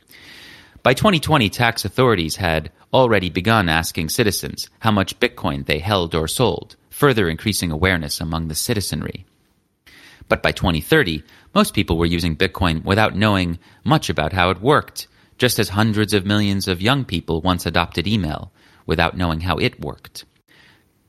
By 0.82 0.94
2020, 0.94 1.50
tax 1.50 1.84
authorities 1.84 2.36
had 2.36 2.72
already 2.94 3.28
begun 3.28 3.68
asking 3.68 4.08
citizens 4.08 4.70
how 4.78 4.90
much 4.90 5.20
Bitcoin 5.20 5.66
they 5.66 5.80
held 5.80 6.14
or 6.14 6.26
sold, 6.26 6.76
further 6.88 7.28
increasing 7.28 7.70
awareness 7.70 8.22
among 8.22 8.48
the 8.48 8.54
citizenry. 8.54 9.26
But 10.30 10.44
by 10.44 10.52
2030, 10.52 11.24
most 11.56 11.74
people 11.74 11.98
were 11.98 12.06
using 12.06 12.36
Bitcoin 12.36 12.84
without 12.84 13.16
knowing 13.16 13.58
much 13.82 14.08
about 14.08 14.32
how 14.32 14.50
it 14.50 14.62
worked, 14.62 15.08
just 15.38 15.58
as 15.58 15.70
hundreds 15.70 16.14
of 16.14 16.24
millions 16.24 16.68
of 16.68 16.80
young 16.80 17.04
people 17.04 17.40
once 17.40 17.66
adopted 17.66 18.06
email, 18.06 18.52
without 18.86 19.16
knowing 19.16 19.40
how 19.40 19.56
it 19.56 19.80
worked. 19.80 20.24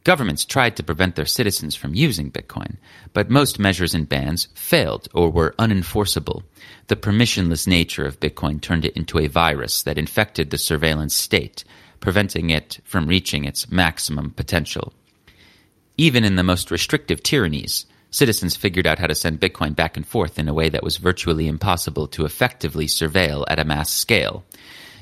Governments 0.03 0.43
tried 0.43 0.75
to 0.75 0.83
prevent 0.83 1.15
their 1.15 1.27
citizens 1.27 1.75
from 1.75 1.93
using 1.93 2.31
Bitcoin, 2.31 2.77
but 3.13 3.29
most 3.29 3.59
measures 3.59 3.93
and 3.93 4.09
bans 4.09 4.47
failed 4.55 5.07
or 5.13 5.29
were 5.29 5.53
unenforceable. 5.59 6.41
The 6.87 6.95
permissionless 6.95 7.67
nature 7.67 8.07
of 8.07 8.19
Bitcoin 8.19 8.59
turned 8.59 8.85
it 8.85 8.97
into 8.97 9.19
a 9.19 9.27
virus 9.27 9.83
that 9.83 9.99
infected 9.99 10.49
the 10.49 10.57
surveillance 10.57 11.13
state, 11.13 11.63
preventing 11.99 12.49
it 12.49 12.79
from 12.85 13.05
reaching 13.05 13.45
its 13.45 13.69
maximum 13.69 14.31
potential. 14.31 14.93
Even 15.97 16.23
in 16.23 16.37
the 16.37 16.43
most 16.43 16.71
restrictive 16.71 17.21
tyrannies, 17.21 17.85
citizens 18.11 18.55
figured 18.55 18.85
out 18.85 18.99
how 18.99 19.07
to 19.07 19.15
send 19.15 19.39
Bitcoin 19.39 19.75
back 19.75 19.97
and 19.97 20.05
forth 20.05 20.37
in 20.37 20.47
a 20.47 20.53
way 20.53 20.69
that 20.69 20.83
was 20.83 20.97
virtually 20.97 21.47
impossible 21.47 22.07
to 22.09 22.25
effectively 22.25 22.85
surveil 22.85 23.45
at 23.47 23.59
a 23.59 23.65
mass 23.65 23.89
scale. 23.89 24.43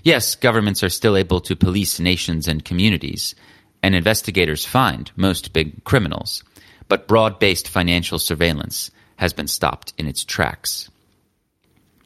Yes, 0.03 0.35
governments 0.35 0.83
are 0.83 0.89
still 0.89 1.17
able 1.17 1.41
to 1.41 1.55
police 1.55 1.99
nations 1.99 2.47
and 2.47 2.63
communities, 2.63 3.35
and 3.83 3.95
investigators 3.95 4.65
find 4.65 5.11
most 5.15 5.51
big 5.51 5.83
criminals, 5.83 6.43
but 6.87 7.07
broad 7.07 7.39
based 7.39 7.67
financial 7.67 8.19
surveillance 8.19 8.91
has 9.17 9.33
been 9.33 9.47
stopped 9.47 9.93
in 9.97 10.07
its 10.07 10.23
tracks. 10.23 10.89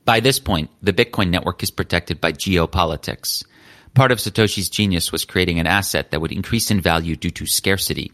By 0.05 0.19
this 0.19 0.39
point, 0.39 0.69
the 0.81 0.93
Bitcoin 0.93 1.29
network 1.29 1.63
is 1.63 1.71
protected 1.71 2.19
by 2.19 2.33
geopolitics. 2.33 3.45
Part 3.93 4.11
of 4.11 4.17
Satoshi's 4.17 4.69
genius 4.69 5.11
was 5.11 5.23
creating 5.23 5.59
an 5.59 5.67
asset 5.67 6.11
that 6.11 6.19
would 6.19 6.31
increase 6.31 6.71
in 6.71 6.81
value 6.81 7.15
due 7.15 7.29
to 7.31 7.45
scarcity. 7.45 8.11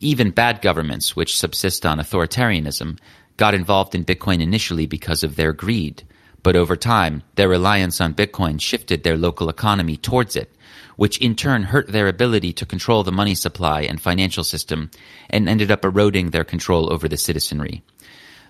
Even 0.00 0.30
bad 0.30 0.60
governments, 0.62 1.14
which 1.14 1.38
subsist 1.38 1.86
on 1.86 1.98
authoritarianism, 1.98 2.98
got 3.36 3.54
involved 3.54 3.94
in 3.94 4.04
Bitcoin 4.04 4.40
initially 4.40 4.86
because 4.86 5.22
of 5.22 5.36
their 5.36 5.52
greed. 5.52 6.02
But 6.42 6.56
over 6.56 6.76
time, 6.76 7.22
their 7.36 7.48
reliance 7.48 8.00
on 8.00 8.14
Bitcoin 8.14 8.60
shifted 8.60 9.02
their 9.02 9.16
local 9.16 9.48
economy 9.48 9.96
towards 9.96 10.36
it, 10.36 10.54
which 10.96 11.18
in 11.18 11.34
turn 11.34 11.62
hurt 11.62 11.88
their 11.88 12.06
ability 12.06 12.52
to 12.54 12.66
control 12.66 13.02
the 13.02 13.12
money 13.12 13.34
supply 13.34 13.82
and 13.82 14.00
financial 14.00 14.44
system 14.44 14.90
and 15.30 15.48
ended 15.48 15.70
up 15.70 15.84
eroding 15.84 16.30
their 16.30 16.44
control 16.44 16.92
over 16.92 17.08
the 17.08 17.16
citizenry. 17.16 17.82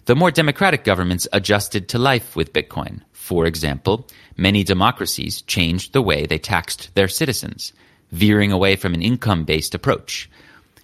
The 0.07 0.17
more 0.17 0.31
democratic 0.31 0.85
governments 0.85 1.27
adjusted 1.33 1.89
to 1.91 1.99
life 1.99 2.37
with 2.37 2.53
Bitcoin. 2.53 3.01
For 3.13 3.47
example, 3.47 4.07
many 4.37 4.65
democracies 4.65 5.41
changed 5.43 5.93
the 5.93 6.03
way 6.03 6.27
they 6.27 6.39
taxed 6.39 6.95
their 6.95 7.09
citizens, 7.09 7.73
veering 8.11 8.53
away 8.53 8.77
from 8.77 8.93
an 8.93 9.03
income 9.03 9.45
based 9.45 9.75
approach. 9.75 10.29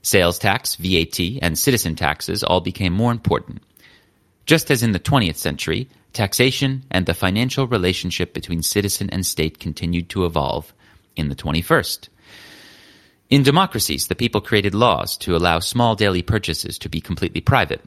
Sales 0.03 0.39
tax, 0.39 0.77
VAT, 0.77 1.21
and 1.43 1.59
citizen 1.59 1.95
taxes 1.95 2.43
all 2.43 2.61
became 2.61 2.93
more 2.93 3.13
important. 3.13 3.63
Just 4.47 4.71
as 4.71 4.83
in 4.83 4.93
the 4.93 4.99
20th 4.99 5.37
century, 5.37 5.89
taxation 6.13 6.85
and 6.91 7.07
the 7.07 7.15
financial 7.15 7.67
relationship 7.67 8.33
between 8.33 8.63
citizen 8.63 9.11
and 9.11 9.25
state 9.25 9.61
continued 9.61 10.09
to 10.11 10.25
evolve 10.25 10.73
in 11.17 11.29
the 11.29 11.35
21st. 11.35 12.09
In 13.29 13.43
democracies, 13.43 14.09
the 14.09 14.17
people 14.17 14.41
created 14.41 14.75
laws 14.75 15.17
to 15.19 15.37
allow 15.37 15.61
small 15.61 15.95
daily 15.95 16.23
purchases 16.23 16.79
to 16.79 16.89
be 16.89 17.01
completely 17.01 17.41
private. 17.41 17.83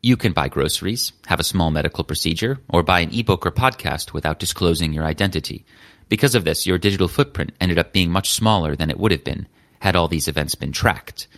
You 0.00 0.16
can 0.16 0.32
buy 0.32 0.48
groceries, 0.48 1.12
have 1.26 1.40
a 1.40 1.44
small 1.44 1.70
medical 1.70 2.04
procedure, 2.04 2.60
or 2.68 2.82
buy 2.84 3.00
an 3.00 3.12
ebook 3.12 3.44
or 3.44 3.50
podcast 3.50 4.12
without 4.12 4.38
disclosing 4.38 4.92
your 4.92 5.04
identity. 5.04 5.66
Because 6.08 6.34
of 6.34 6.44
this, 6.44 6.66
your 6.66 6.78
digital 6.78 7.08
footprint 7.08 7.52
ended 7.60 7.78
up 7.78 7.92
being 7.92 8.10
much 8.10 8.30
smaller 8.30 8.76
than 8.76 8.90
it 8.90 8.98
would 8.98 9.12
have 9.12 9.24
been 9.24 9.48
had 9.80 9.96
all 9.96 10.08
these 10.08 10.28
events 10.28 10.54
been 10.54 10.72
tracked. 10.72 11.28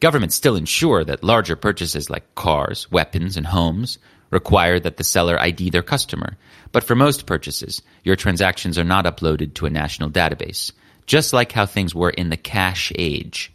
Governments 0.00 0.34
still 0.34 0.56
ensure 0.56 1.04
that 1.04 1.22
larger 1.22 1.56
purchases 1.56 2.08
like 2.08 2.34
cars, 2.34 2.90
weapons, 2.90 3.36
and 3.36 3.46
homes 3.46 3.98
require 4.30 4.80
that 4.80 4.96
the 4.96 5.04
seller 5.04 5.38
ID 5.38 5.70
their 5.70 5.82
customer. 5.82 6.36
But 6.72 6.84
for 6.84 6.94
most 6.94 7.26
purchases, 7.26 7.82
your 8.02 8.16
transactions 8.16 8.78
are 8.78 8.84
not 8.84 9.04
uploaded 9.04 9.54
to 9.54 9.66
a 9.66 9.70
national 9.70 10.10
database, 10.10 10.72
just 11.06 11.32
like 11.34 11.52
how 11.52 11.66
things 11.66 11.94
were 11.94 12.10
in 12.10 12.30
the 12.30 12.36
cash 12.38 12.92
age. 12.96 13.52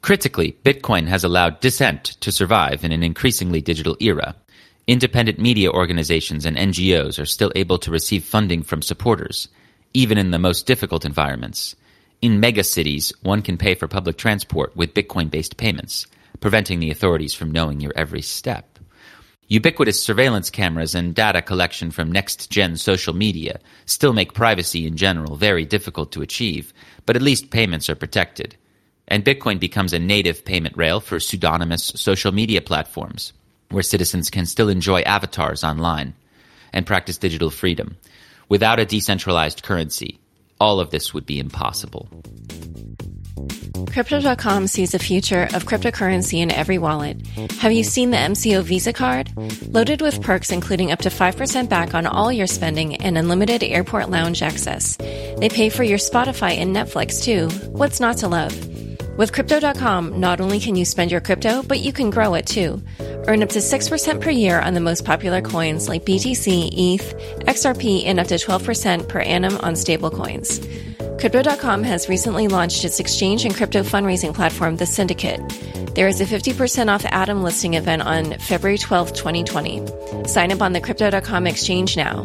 Critically, 0.00 0.56
Bitcoin 0.64 1.06
has 1.06 1.24
allowed 1.24 1.60
dissent 1.60 2.04
to 2.20 2.32
survive 2.32 2.84
in 2.84 2.92
an 2.92 3.02
increasingly 3.02 3.60
digital 3.60 3.96
era. 4.00 4.34
Independent 4.86 5.38
media 5.38 5.70
organizations 5.70 6.46
and 6.46 6.56
NGOs 6.56 7.18
are 7.18 7.26
still 7.26 7.50
able 7.54 7.78
to 7.78 7.90
receive 7.90 8.24
funding 8.24 8.62
from 8.62 8.82
supporters, 8.82 9.48
even 9.92 10.18
in 10.18 10.30
the 10.30 10.38
most 10.38 10.66
difficult 10.66 11.04
environments. 11.04 11.74
In 12.24 12.40
megacities, 12.40 13.12
one 13.22 13.42
can 13.42 13.58
pay 13.58 13.74
for 13.74 13.86
public 13.86 14.16
transport 14.16 14.74
with 14.74 14.94
Bitcoin 14.94 15.30
based 15.30 15.58
payments, 15.58 16.06
preventing 16.40 16.80
the 16.80 16.90
authorities 16.90 17.34
from 17.34 17.50
knowing 17.52 17.80
your 17.80 17.92
every 17.94 18.22
step. 18.22 18.78
Ubiquitous 19.48 20.02
surveillance 20.02 20.48
cameras 20.48 20.94
and 20.94 21.14
data 21.14 21.42
collection 21.42 21.90
from 21.90 22.10
next 22.10 22.50
gen 22.50 22.78
social 22.78 23.12
media 23.12 23.60
still 23.84 24.14
make 24.14 24.32
privacy 24.32 24.86
in 24.86 24.96
general 24.96 25.36
very 25.36 25.66
difficult 25.66 26.12
to 26.12 26.22
achieve, 26.22 26.72
but 27.04 27.14
at 27.14 27.20
least 27.20 27.50
payments 27.50 27.90
are 27.90 27.94
protected. 27.94 28.56
And 29.06 29.22
Bitcoin 29.22 29.60
becomes 29.60 29.92
a 29.92 29.98
native 29.98 30.46
payment 30.46 30.78
rail 30.78 31.00
for 31.00 31.20
pseudonymous 31.20 31.92
social 31.94 32.32
media 32.32 32.62
platforms, 32.62 33.34
where 33.68 33.82
citizens 33.82 34.30
can 34.30 34.46
still 34.46 34.70
enjoy 34.70 35.02
avatars 35.02 35.62
online 35.62 36.14
and 36.72 36.86
practice 36.86 37.18
digital 37.18 37.50
freedom. 37.50 37.98
Without 38.48 38.80
a 38.80 38.86
decentralized 38.86 39.62
currency, 39.62 40.20
all 40.60 40.80
of 40.80 40.90
this 40.90 41.12
would 41.12 41.26
be 41.26 41.38
impossible. 41.38 42.08
Crypto.com 43.94 44.66
sees 44.66 44.92
the 44.92 44.98
future 44.98 45.44
of 45.54 45.64
cryptocurrency 45.64 46.40
in 46.40 46.50
every 46.50 46.78
wallet. 46.78 47.24
Have 47.58 47.72
you 47.72 47.84
seen 47.84 48.10
the 48.10 48.16
MCO 48.16 48.62
Visa 48.62 48.92
card? 48.92 49.30
Loaded 49.68 50.00
with 50.00 50.20
perks 50.20 50.50
including 50.50 50.90
up 50.90 51.00
to 51.00 51.10
5% 51.10 51.68
back 51.68 51.94
on 51.94 52.06
all 52.06 52.32
your 52.32 52.46
spending 52.46 52.96
and 52.96 53.16
unlimited 53.16 53.62
airport 53.62 54.10
lounge 54.10 54.42
access. 54.42 54.96
They 54.96 55.48
pay 55.48 55.68
for 55.68 55.84
your 55.84 55.98
Spotify 55.98 56.56
and 56.56 56.74
Netflix 56.74 57.22
too. 57.22 57.48
What's 57.70 58.00
not 58.00 58.16
to 58.18 58.28
love? 58.28 58.52
With 59.16 59.32
Crypto.com, 59.32 60.18
not 60.18 60.40
only 60.40 60.58
can 60.58 60.74
you 60.74 60.84
spend 60.84 61.12
your 61.12 61.20
crypto, 61.20 61.62
but 61.62 61.78
you 61.78 61.92
can 61.92 62.10
grow 62.10 62.34
it 62.34 62.46
too. 62.46 62.82
Earn 63.28 63.44
up 63.44 63.50
to 63.50 63.60
6% 63.60 64.20
per 64.20 64.30
year 64.30 64.60
on 64.60 64.74
the 64.74 64.80
most 64.80 65.04
popular 65.04 65.40
coins 65.40 65.88
like 65.88 66.04
BTC, 66.04 66.70
ETH, 66.72 67.14
XRP, 67.46 68.06
and 68.06 68.18
up 68.18 68.26
to 68.26 68.34
12% 68.34 69.08
per 69.08 69.20
annum 69.20 69.56
on 69.58 69.74
stablecoins. 69.74 70.60
Crypto.com 71.20 71.84
has 71.84 72.08
recently 72.08 72.48
launched 72.48 72.84
its 72.84 72.98
exchange 72.98 73.44
and 73.44 73.54
crypto 73.54 73.84
fundraising 73.84 74.34
platform, 74.34 74.76
The 74.76 74.86
Syndicate. 74.86 75.40
There 75.94 76.08
is 76.08 76.20
a 76.20 76.26
50% 76.26 76.92
off 76.92 77.04
Atom 77.04 77.44
listing 77.44 77.74
event 77.74 78.02
on 78.02 78.36
February 78.40 78.78
12, 78.78 79.12
2020. 79.12 80.26
Sign 80.26 80.50
up 80.50 80.60
on 80.60 80.72
the 80.72 80.80
Crypto.com 80.80 81.46
exchange 81.46 81.96
now. 81.96 82.22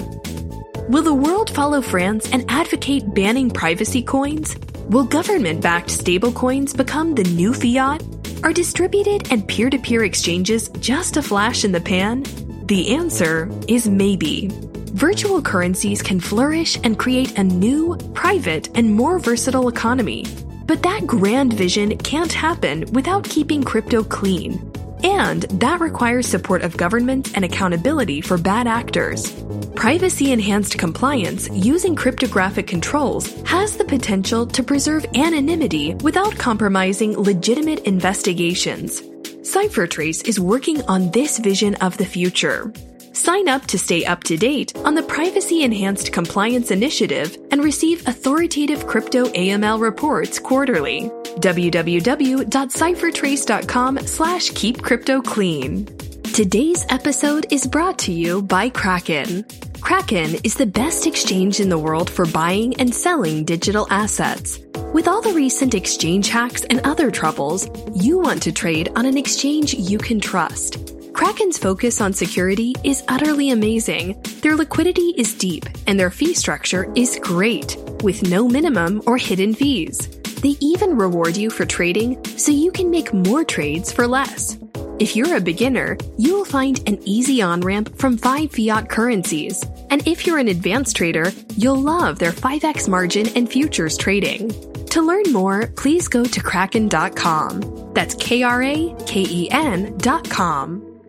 Will 0.89 1.03
the 1.03 1.13
world 1.13 1.51
follow 1.51 1.81
France 1.81 2.31
and 2.31 2.49
advocate 2.49 3.13
banning 3.13 3.51
privacy 3.51 4.01
coins? 4.01 4.55
Will 4.89 5.03
government 5.03 5.61
backed 5.61 5.89
stablecoins 5.89 6.75
become 6.75 7.13
the 7.13 7.23
new 7.23 7.53
fiat? 7.53 8.01
Are 8.43 8.51
distributed 8.51 9.31
and 9.31 9.47
peer 9.47 9.69
to 9.69 9.77
peer 9.77 10.03
exchanges 10.03 10.69
just 10.79 11.15
a 11.15 11.21
flash 11.21 11.63
in 11.63 11.71
the 11.71 11.79
pan? 11.79 12.23
The 12.65 12.95
answer 12.95 13.51
is 13.67 13.87
maybe. 13.87 14.49
Virtual 14.93 15.43
currencies 15.43 16.01
can 16.01 16.19
flourish 16.19 16.75
and 16.83 16.97
create 16.97 17.37
a 17.37 17.43
new, 17.43 17.97
private, 18.15 18.75
and 18.75 18.91
more 18.91 19.19
versatile 19.19 19.67
economy. 19.67 20.25
But 20.65 20.81
that 20.81 21.05
grand 21.05 21.53
vision 21.53 21.95
can't 21.99 22.33
happen 22.33 22.85
without 22.91 23.23
keeping 23.23 23.61
crypto 23.61 24.03
clean. 24.03 24.71
And 25.03 25.43
that 25.43 25.79
requires 25.79 26.27
support 26.27 26.61
of 26.61 26.77
government 26.77 27.35
and 27.35 27.45
accountability 27.45 28.21
for 28.21 28.37
bad 28.37 28.67
actors. 28.67 29.31
Privacy 29.75 30.31
enhanced 30.31 30.77
compliance 30.77 31.49
using 31.51 31.95
cryptographic 31.95 32.67
controls 32.67 33.33
has 33.43 33.77
the 33.77 33.85
potential 33.85 34.45
to 34.47 34.63
preserve 34.63 35.05
anonymity 35.15 35.95
without 35.95 36.37
compromising 36.37 37.17
legitimate 37.17 37.79
investigations. 37.85 39.01
CipherTrace 39.49 40.27
is 40.27 40.39
working 40.39 40.81
on 40.83 41.11
this 41.11 41.39
vision 41.39 41.75
of 41.75 41.97
the 41.97 42.05
future. 42.05 42.73
Sign 43.13 43.49
up 43.49 43.65
to 43.67 43.79
stay 43.79 44.05
up 44.05 44.23
to 44.25 44.37
date 44.37 44.75
on 44.77 44.95
the 44.95 45.03
Privacy 45.03 45.63
Enhanced 45.63 46.11
Compliance 46.11 46.71
Initiative 46.71 47.37
and 47.51 47.63
receive 47.63 48.07
authoritative 48.07 48.85
crypto 48.85 49.25
AML 49.29 49.81
reports 49.81 50.39
quarterly. 50.39 51.11
www.ciphertrace.com 51.37 53.99
slash 54.07 54.49
keep 54.51 54.81
crypto 54.81 55.21
clean. 55.21 55.85
Today's 56.33 56.85
episode 56.89 57.45
is 57.51 57.67
brought 57.67 57.99
to 57.99 58.11
you 58.11 58.41
by 58.41 58.69
Kraken. 58.69 59.45
Kraken 59.81 60.35
is 60.43 60.55
the 60.55 60.65
best 60.65 61.07
exchange 61.07 61.59
in 61.59 61.69
the 61.69 61.77
world 61.77 62.09
for 62.09 62.25
buying 62.25 62.79
and 62.79 62.93
selling 62.93 63.45
digital 63.45 63.87
assets. 63.89 64.59
With 64.93 65.07
all 65.07 65.21
the 65.21 65.33
recent 65.33 65.73
exchange 65.73 66.29
hacks 66.29 66.63
and 66.63 66.85
other 66.85 67.11
troubles, 67.11 67.69
you 67.95 68.19
want 68.19 68.41
to 68.43 68.51
trade 68.51 68.89
on 68.95 69.05
an 69.05 69.17
exchange 69.17 69.73
you 69.73 69.97
can 69.97 70.19
trust. 70.19 70.95
Kraken's 71.13 71.57
focus 71.57 72.01
on 72.01 72.13
security 72.13 72.73
is 72.83 73.03
utterly 73.07 73.51
amazing. 73.51 74.21
Their 74.41 74.55
liquidity 74.55 75.13
is 75.17 75.35
deep, 75.35 75.65
and 75.87 75.99
their 75.99 76.11
fee 76.11 76.33
structure 76.33 76.91
is 76.95 77.19
great, 77.21 77.77
with 78.03 78.29
no 78.29 78.47
minimum 78.47 79.01
or 79.05 79.17
hidden 79.17 79.53
fees. 79.53 80.18
They 80.41 80.55
even 80.61 80.97
reward 80.97 81.35
you 81.35 81.49
for 81.49 81.65
trading 81.65 82.23
so 82.37 82.51
you 82.51 82.71
can 82.71 82.89
make 82.89 83.13
more 83.13 83.43
trades 83.43 83.91
for 83.91 84.07
less. 84.07 84.57
If 84.99 85.15
you're 85.15 85.35
a 85.35 85.41
beginner, 85.41 85.97
you 86.17 86.33
will 86.33 86.45
find 86.45 86.81
an 86.87 86.99
easy 87.03 87.41
on 87.41 87.61
ramp 87.61 87.97
from 87.97 88.17
five 88.17 88.51
fiat 88.51 88.89
currencies. 88.89 89.63
And 89.89 90.05
if 90.07 90.25
you're 90.25 90.37
an 90.37 90.47
advanced 90.47 90.95
trader, 90.95 91.31
you'll 91.55 91.81
love 91.81 92.19
their 92.19 92.31
5x 92.31 92.87
margin 92.87 93.27
and 93.35 93.49
futures 93.49 93.97
trading. 93.97 94.49
To 94.87 95.01
learn 95.01 95.31
more, 95.31 95.67
please 95.75 96.07
go 96.07 96.23
to 96.23 96.41
kraken.com. 96.41 97.91
That's 97.93 98.15
K 98.15 98.43
R 98.43 98.63
A 98.63 98.95
K 99.05 99.25
E 99.27 99.49
N.com. 99.51 101.01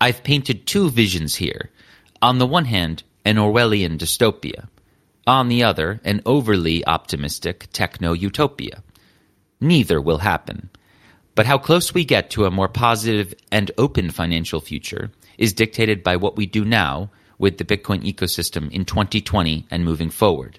I've 0.00 0.24
painted 0.24 0.66
two 0.66 0.88
visions 0.88 1.36
here. 1.36 1.70
On 2.22 2.38
the 2.38 2.46
one 2.46 2.64
hand, 2.64 3.02
an 3.24 3.36
Orwellian 3.36 3.98
dystopia. 3.98 4.68
On 5.26 5.48
the 5.48 5.62
other, 5.62 6.00
an 6.04 6.22
overly 6.24 6.84
optimistic 6.86 7.68
techno 7.72 8.12
utopia. 8.12 8.82
Neither 9.60 10.00
will 10.00 10.18
happen. 10.18 10.70
But 11.34 11.46
how 11.46 11.58
close 11.58 11.94
we 11.94 12.04
get 12.04 12.30
to 12.30 12.44
a 12.44 12.50
more 12.50 12.68
positive 12.68 13.34
and 13.52 13.70
open 13.78 14.10
financial 14.10 14.60
future 14.60 15.10
is 15.38 15.52
dictated 15.52 16.02
by 16.02 16.16
what 16.16 16.36
we 16.36 16.46
do 16.46 16.64
now 16.64 17.10
with 17.38 17.58
the 17.58 17.64
Bitcoin 17.64 18.02
ecosystem 18.02 18.70
in 18.70 18.84
2020 18.84 19.66
and 19.70 19.84
moving 19.84 20.10
forward. 20.10 20.58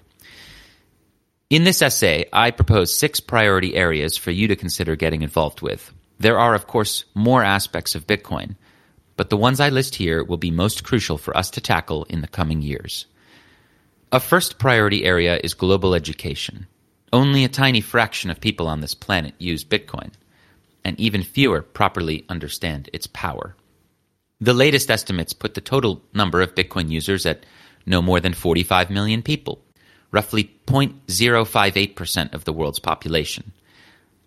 In 1.50 1.64
this 1.64 1.82
essay, 1.82 2.24
I 2.32 2.50
propose 2.50 2.98
six 2.98 3.20
priority 3.20 3.76
areas 3.76 4.16
for 4.16 4.30
you 4.30 4.48
to 4.48 4.56
consider 4.56 4.96
getting 4.96 5.22
involved 5.22 5.60
with. 5.60 5.92
There 6.18 6.38
are, 6.38 6.54
of 6.54 6.66
course, 6.66 7.04
more 7.14 7.44
aspects 7.44 7.94
of 7.94 8.06
Bitcoin, 8.06 8.56
but 9.16 9.28
the 9.28 9.36
ones 9.36 9.60
I 9.60 9.68
list 9.68 9.96
here 9.96 10.24
will 10.24 10.38
be 10.38 10.50
most 10.50 10.82
crucial 10.82 11.18
for 11.18 11.36
us 11.36 11.50
to 11.50 11.60
tackle 11.60 12.04
in 12.04 12.22
the 12.22 12.28
coming 12.28 12.62
years. 12.62 13.06
A 14.14 14.20
first 14.20 14.58
priority 14.58 15.06
area 15.06 15.40
is 15.42 15.54
global 15.54 15.94
education. 15.94 16.66
Only 17.14 17.44
a 17.44 17.48
tiny 17.48 17.80
fraction 17.80 18.28
of 18.28 18.42
people 18.42 18.68
on 18.68 18.82
this 18.82 18.94
planet 18.94 19.32
use 19.38 19.64
Bitcoin 19.64 20.10
and 20.84 21.00
even 21.00 21.22
fewer 21.22 21.62
properly 21.62 22.26
understand 22.28 22.90
its 22.92 23.06
power. 23.06 23.56
The 24.38 24.52
latest 24.52 24.90
estimates 24.90 25.32
put 25.32 25.54
the 25.54 25.62
total 25.62 26.02
number 26.12 26.42
of 26.42 26.54
Bitcoin 26.54 26.90
users 26.90 27.24
at 27.24 27.46
no 27.86 28.02
more 28.02 28.20
than 28.20 28.34
45 28.34 28.90
million 28.90 29.22
people, 29.22 29.64
roughly 30.10 30.50
0.058% 30.66 32.34
of 32.34 32.44
the 32.44 32.52
world's 32.52 32.80
population. 32.80 33.52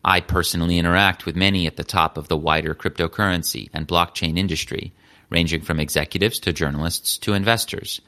I 0.03 0.19
personally 0.19 0.79
interact 0.79 1.27
with 1.27 1.35
many 1.35 1.67
at 1.67 1.75
the 1.75 1.83
top 1.83 2.17
of 2.17 2.27
the 2.27 2.37
wider 2.37 2.73
cryptocurrency 2.73 3.69
and 3.71 3.87
blockchain 3.87 4.35
industry, 4.39 4.93
ranging 5.29 5.61
from 5.61 5.79
executives 5.79 6.39
to 6.39 6.53
journalists 6.53 7.19
to 7.19 7.33
investors. 7.33 8.01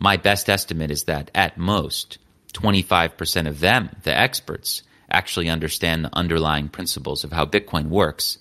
My 0.00 0.16
best 0.16 0.48
estimate 0.48 0.90
is 0.90 1.04
that, 1.04 1.30
at 1.34 1.58
most, 1.58 2.16
25% 2.54 3.46
of 3.46 3.60
them, 3.60 3.90
the 4.02 4.16
experts, 4.16 4.82
actually 5.10 5.50
understand 5.50 6.04
the 6.04 6.16
underlying 6.16 6.68
principles 6.68 7.22
of 7.22 7.32
how 7.32 7.44
Bitcoin 7.44 7.88
works 7.88 8.38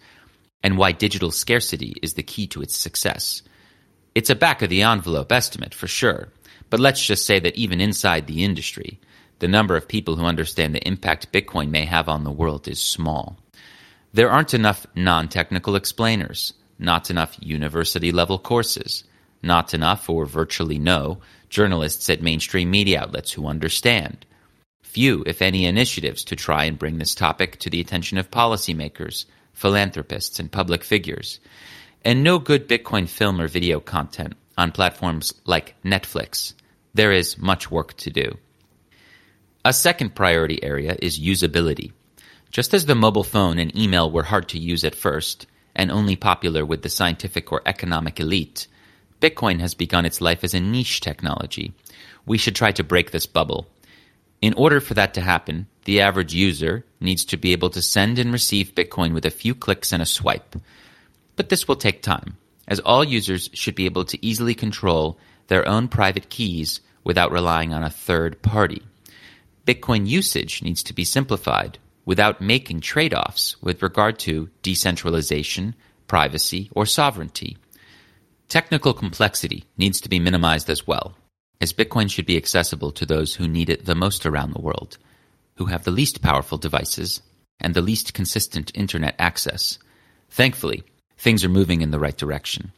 and 0.64 0.78
why 0.78 0.94
digital 0.94 1.32
scarcity 1.32 1.96
is 2.02 2.14
the 2.14 2.24
key 2.24 2.48
to 2.48 2.62
its 2.62 2.78
success. 2.78 3.42
It's 4.16 4.30
a 4.30 4.36
back 4.36 4.62
of 4.62 4.70
the 4.70 4.84
envelope 4.84 5.32
estimate 5.32 5.74
for 5.74 5.88
sure, 5.88 6.30
but 6.70 6.80
let's 6.80 7.06
just 7.06 7.26
say 7.26 7.40
that 7.40 7.56
even 7.56 7.82
inside 7.82 8.28
the 8.28 8.44
industry, 8.44 9.00
the 9.40 9.48
number 9.48 9.76
of 9.76 9.88
people 9.88 10.16
who 10.16 10.26
understand 10.26 10.74
the 10.74 10.88
impact 10.88 11.32
Bitcoin 11.34 11.72
may 11.72 11.86
have 11.86 12.08
on 12.08 12.24
the 12.24 12.32
world 12.32 12.68
is 12.68 12.82
small. 12.82 13.38
There 14.14 14.30
aren't 14.30 14.54
enough 14.54 14.88
non 14.96 15.28
technical 15.28 15.76
explainers, 15.76 16.54
not 16.78 17.10
enough 17.10 17.38
university 17.40 18.12
level 18.12 18.40
courses, 18.40 19.04
not 19.42 19.74
enough 19.74 20.10
or 20.10 20.26
virtually 20.26 20.80
no 20.80 21.20
journalists 21.50 22.10
at 22.10 22.22
mainstream 22.22 22.72
media 22.72 23.02
outlets 23.02 23.32
who 23.32 23.48
understand. 23.48 24.26
few, 24.82 25.24
if 25.28 25.42
any, 25.42 25.66
initiatives 25.66 26.24
to 26.24 26.36
try 26.36 26.64
and 26.64 26.80
bring 26.80 26.98
this 26.98 27.14
topic 27.14 27.60
to 27.60 27.70
the 27.70 27.80
attention 27.80 28.18
of 28.18 28.32
policymakers, 28.32 29.26
philanthropists, 29.54 30.40
and 30.40 30.52
public 30.52 30.84
figures, 30.84 31.40
and 32.04 32.24
no 32.24 32.40
good 32.40 32.68
Bitcoin 32.68 33.08
film 33.08 33.40
or 33.40 33.48
video 33.48 33.80
content 33.80 34.34
on 34.58 34.72
platforms 34.72 35.34
like 35.46 35.76
Netflix. 35.84 36.54
There 36.94 37.12
is 37.12 37.38
much 37.38 37.70
work 37.70 37.94
to 37.98 38.10
do. 38.10 38.38
A 39.64 39.74
second 39.74 40.16
priority 40.16 40.64
area 40.64 40.98
is 41.02 41.20
usability. 41.20 41.92
Just 42.52 42.74
as 42.74 42.86
the 42.86 42.96
mobile 42.96 43.24
phone 43.24 43.60
and 43.60 43.76
email 43.78 44.10
were 44.10 44.24
hard 44.24 44.50
to 44.50 44.60
use 44.60 44.84
at 44.84 44.96
first, 44.96 45.46
and 45.76 45.92
only 45.92 46.16
popular 46.16 46.66
with 46.66 46.82
the 46.82 46.90
scientific 46.90 47.52
or 47.52 47.62
economic 47.66 48.20
elite, 48.20 48.68
Bitcoin 49.22 49.60
has 49.60 49.74
begun 49.74 50.06
its 50.06 50.22
life 50.22 50.44
as 50.44 50.54
a 50.54 50.60
niche 50.60 51.02
technology. 51.02 51.74
We 52.26 52.38
should 52.38 52.56
try 52.56 52.72
to 52.74 52.84
break 52.84 53.12
this 53.12 53.26
bubble. 53.26 53.68
In 54.42 54.54
order 54.54 54.80
for 54.80 54.94
that 54.94 55.14
to 55.16 55.22
happen, 55.22 55.68
the 55.84 56.00
average 56.02 56.34
user 56.34 56.86
needs 57.02 57.26
to 57.26 57.38
be 57.38 57.52
able 57.52 57.70
to 57.72 57.82
send 57.82 58.20
and 58.20 58.32
receive 58.32 58.76
Bitcoin 58.76 59.14
with 59.14 59.26
a 59.26 59.32
few 59.32 59.54
clicks 59.54 59.92
and 59.92 60.02
a 60.02 60.06
swipe. 60.06 60.56
But 61.36 61.50
this 61.50 61.68
will 61.68 61.76
take 61.76 62.02
time, 62.02 62.38
as 62.68 62.80
all 62.80 63.04
users 63.04 63.50
should 63.54 63.76
be 63.76 63.86
able 63.86 64.06
to 64.06 64.26
easily 64.26 64.56
control 64.56 65.18
their 65.48 65.68
own 65.68 65.88
private 65.88 66.30
keys 66.30 66.80
without 67.04 67.32
relying 67.32 67.74
on 67.74 67.84
a 67.84 67.90
third 67.90 68.42
party. 68.42 68.84
Bitcoin 69.66 70.08
usage 70.08 70.64
needs 70.64 70.84
to 70.84 70.94
be 70.94 71.04
simplified 71.04 71.78
without 72.06 72.42
making 72.42 72.82
trade 72.82 73.14
offs 73.14 73.62
with 73.62 73.84
regard 73.84 74.18
to 74.20 74.50
decentralization, 74.62 75.76
privacy, 76.08 76.70
or 76.74 76.86
sovereignty. 76.86 77.58
Technical 78.50 78.96
complexity 78.96 79.64
needs 79.78 80.02
to 80.02 80.10
be 80.10 80.20
minimized 80.20 80.72
as 80.72 80.88
well, 80.88 81.16
as 81.62 81.72
Bitcoin 81.72 82.10
should 82.10 82.26
be 82.26 82.36
accessible 82.36 82.92
to 82.92 83.06
those 83.06 83.36
who 83.36 83.48
need 83.48 83.70
it 83.70 83.86
the 83.86 83.94
most 83.94 84.26
around 84.26 84.54
the 84.54 84.62
world, 84.62 84.98
who 85.58 85.66
have 85.66 85.84
the 85.84 85.92
least 85.92 86.24
powerful 86.24 86.58
devices 86.58 87.22
and 87.60 87.76
the 87.76 87.82
least 87.82 88.16
consistent 88.16 88.72
internet 88.74 89.14
access. 89.20 89.78
Thankfully, 90.32 90.84
things 91.16 91.46
are 91.46 91.50
moving 91.50 91.82
in 91.82 91.92
the 91.92 92.00
right 92.00 92.18
direction. 92.18 92.72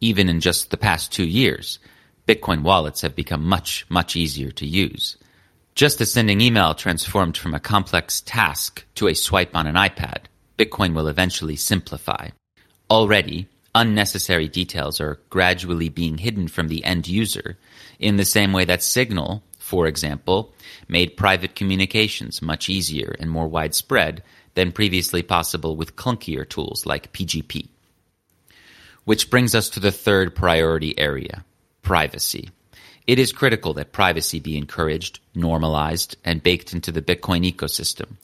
Even 0.00 0.30
in 0.30 0.40
just 0.40 0.70
the 0.70 0.78
past 0.78 1.12
two 1.12 1.26
years, 1.26 1.78
Bitcoin 2.26 2.62
wallets 2.62 3.02
have 3.02 3.14
become 3.14 3.44
much, 3.44 3.84
much 3.90 4.16
easier 4.16 4.50
to 4.52 4.66
use. 4.66 5.18
Just 5.74 6.00
as 6.00 6.10
sending 6.10 6.40
email 6.40 6.74
transformed 6.74 7.36
from 7.36 7.52
a 7.52 7.60
complex 7.60 8.22
task 8.22 8.82
to 8.94 9.08
a 9.08 9.14
swipe 9.14 9.54
on 9.54 9.66
an 9.66 9.74
iPad, 9.74 10.22
Bitcoin 10.56 10.94
will 10.94 11.06
eventually 11.06 11.56
simplify. 11.56 12.28
Already, 12.90 13.46
unnecessary 13.74 14.48
details 14.48 15.00
are 15.00 15.20
gradually 15.30 15.88
being 15.88 16.18
hidden 16.18 16.48
from 16.48 16.68
the 16.68 16.84
end 16.84 17.06
user, 17.06 17.58
in 17.98 18.16
the 18.16 18.24
same 18.24 18.52
way 18.52 18.64
that 18.64 18.82
Signal, 18.82 19.42
for 19.58 19.86
example, 19.86 20.54
made 20.88 21.16
private 21.16 21.54
communications 21.54 22.40
much 22.40 22.68
easier 22.68 23.14
and 23.18 23.30
more 23.30 23.48
widespread 23.48 24.22
than 24.54 24.72
previously 24.72 25.22
possible 25.22 25.76
with 25.76 25.96
clunkier 25.96 26.48
tools 26.48 26.86
like 26.86 27.12
PGP. 27.12 27.68
Which 29.04 29.30
brings 29.30 29.54
us 29.54 29.70
to 29.70 29.80
the 29.80 29.92
third 29.92 30.34
priority 30.34 30.98
area 30.98 31.44
privacy. 31.82 32.50
It 33.06 33.18
is 33.18 33.32
critical 33.32 33.72
that 33.74 33.92
privacy 33.92 34.38
be 34.38 34.58
encouraged, 34.58 35.20
normalized, 35.34 36.16
and 36.24 36.42
baked 36.42 36.74
into 36.74 36.92
the 36.92 37.00
Bitcoin 37.00 37.50
ecosystem. 37.50 38.16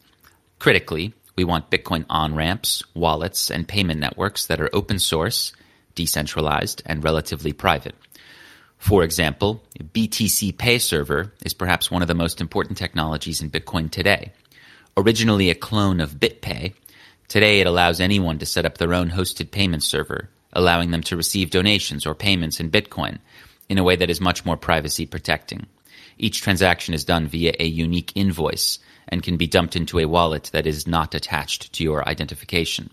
Critically, 0.59 1.15
we 1.37 1.45
want 1.45 1.71
Bitcoin 1.71 2.05
on 2.09 2.35
ramps, 2.35 2.83
wallets, 2.95 3.51
and 3.51 3.67
payment 3.67 4.01
networks 4.01 4.47
that 4.47 4.61
are 4.61 4.71
open 4.73 4.99
source, 4.99 5.53
decentralized, 5.95 6.83
and 6.87 7.03
relatively 7.03 7.53
private. 7.53 7.95
For 8.79 9.03
example, 9.03 9.63
BTC 9.81 10.57
Pay 10.59 10.79
Server 10.79 11.33
is 11.45 11.55
perhaps 11.55 11.91
one 11.91 12.03
of 12.03 12.09
the 12.09 12.15
most 12.15 12.41
important 12.41 12.77
technologies 12.77 13.41
in 13.41 13.51
Bitcoin 13.51 13.91
today. 13.91 14.33
Originally 14.97 15.51
a 15.51 15.55
clone 15.55 16.01
of 16.01 16.21
BitPay, 16.21 16.75
today 17.27 17.61
it 17.61 17.67
allows 17.67 18.01
anyone 18.01 18.39
to 18.39 18.47
set 18.47 18.67
up 18.67 18.79
their 18.79 18.95
own 18.95 19.11
hosted 19.11 19.51
payment 19.51 19.83
server, 19.83 20.29
allowing 20.53 20.91
them 20.91 21.03
to 21.03 21.17
receive 21.17 21.51
donations 21.51 22.07
or 22.07 22.15
payments 22.15 22.61
in 22.61 22.71
Bitcoin 22.71 23.19
in 23.69 23.79
a 23.79 23.83
way 23.83 23.97
that 23.97 24.11
is 24.11 24.21
much 24.21 24.45
more 24.45 24.57
privacy 24.57 25.07
protecting. 25.07 25.67
Each 26.19 26.41
transaction 26.41 26.95
is 26.95 27.05
done 27.05 27.27
via 27.27 27.55
a 27.59 27.65
unique 27.65 28.13
invoice 28.15 28.79
and 29.09 29.23
can 29.23 29.37
be 29.37 29.47
dumped 29.47 29.77
into 29.77 29.99
a 29.99 30.07
wallet 30.07 30.51
that 30.53 30.67
is 30.67 30.87
not 30.87 31.15
attached 31.15 31.73
to 31.73 31.85
your 31.85 32.07
identification. 32.09 32.91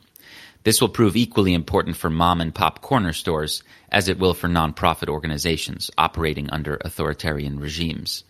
This 0.63 0.79
will 0.79 0.89
prove 0.89 1.15
equally 1.15 1.53
important 1.53 1.97
for 1.97 2.09
mom 2.09 2.39
and 2.41 2.53
pop 2.53 2.81
corner 2.81 3.13
stores 3.13 3.63
as 3.91 4.07
it 4.07 4.19
will 4.19 4.33
for 4.33 4.47
nonprofit 4.47 5.09
organizations 5.09 5.89
operating 5.97 6.49
under 6.51 6.77
authoritarian 6.81 7.59
regimes. 7.59 8.23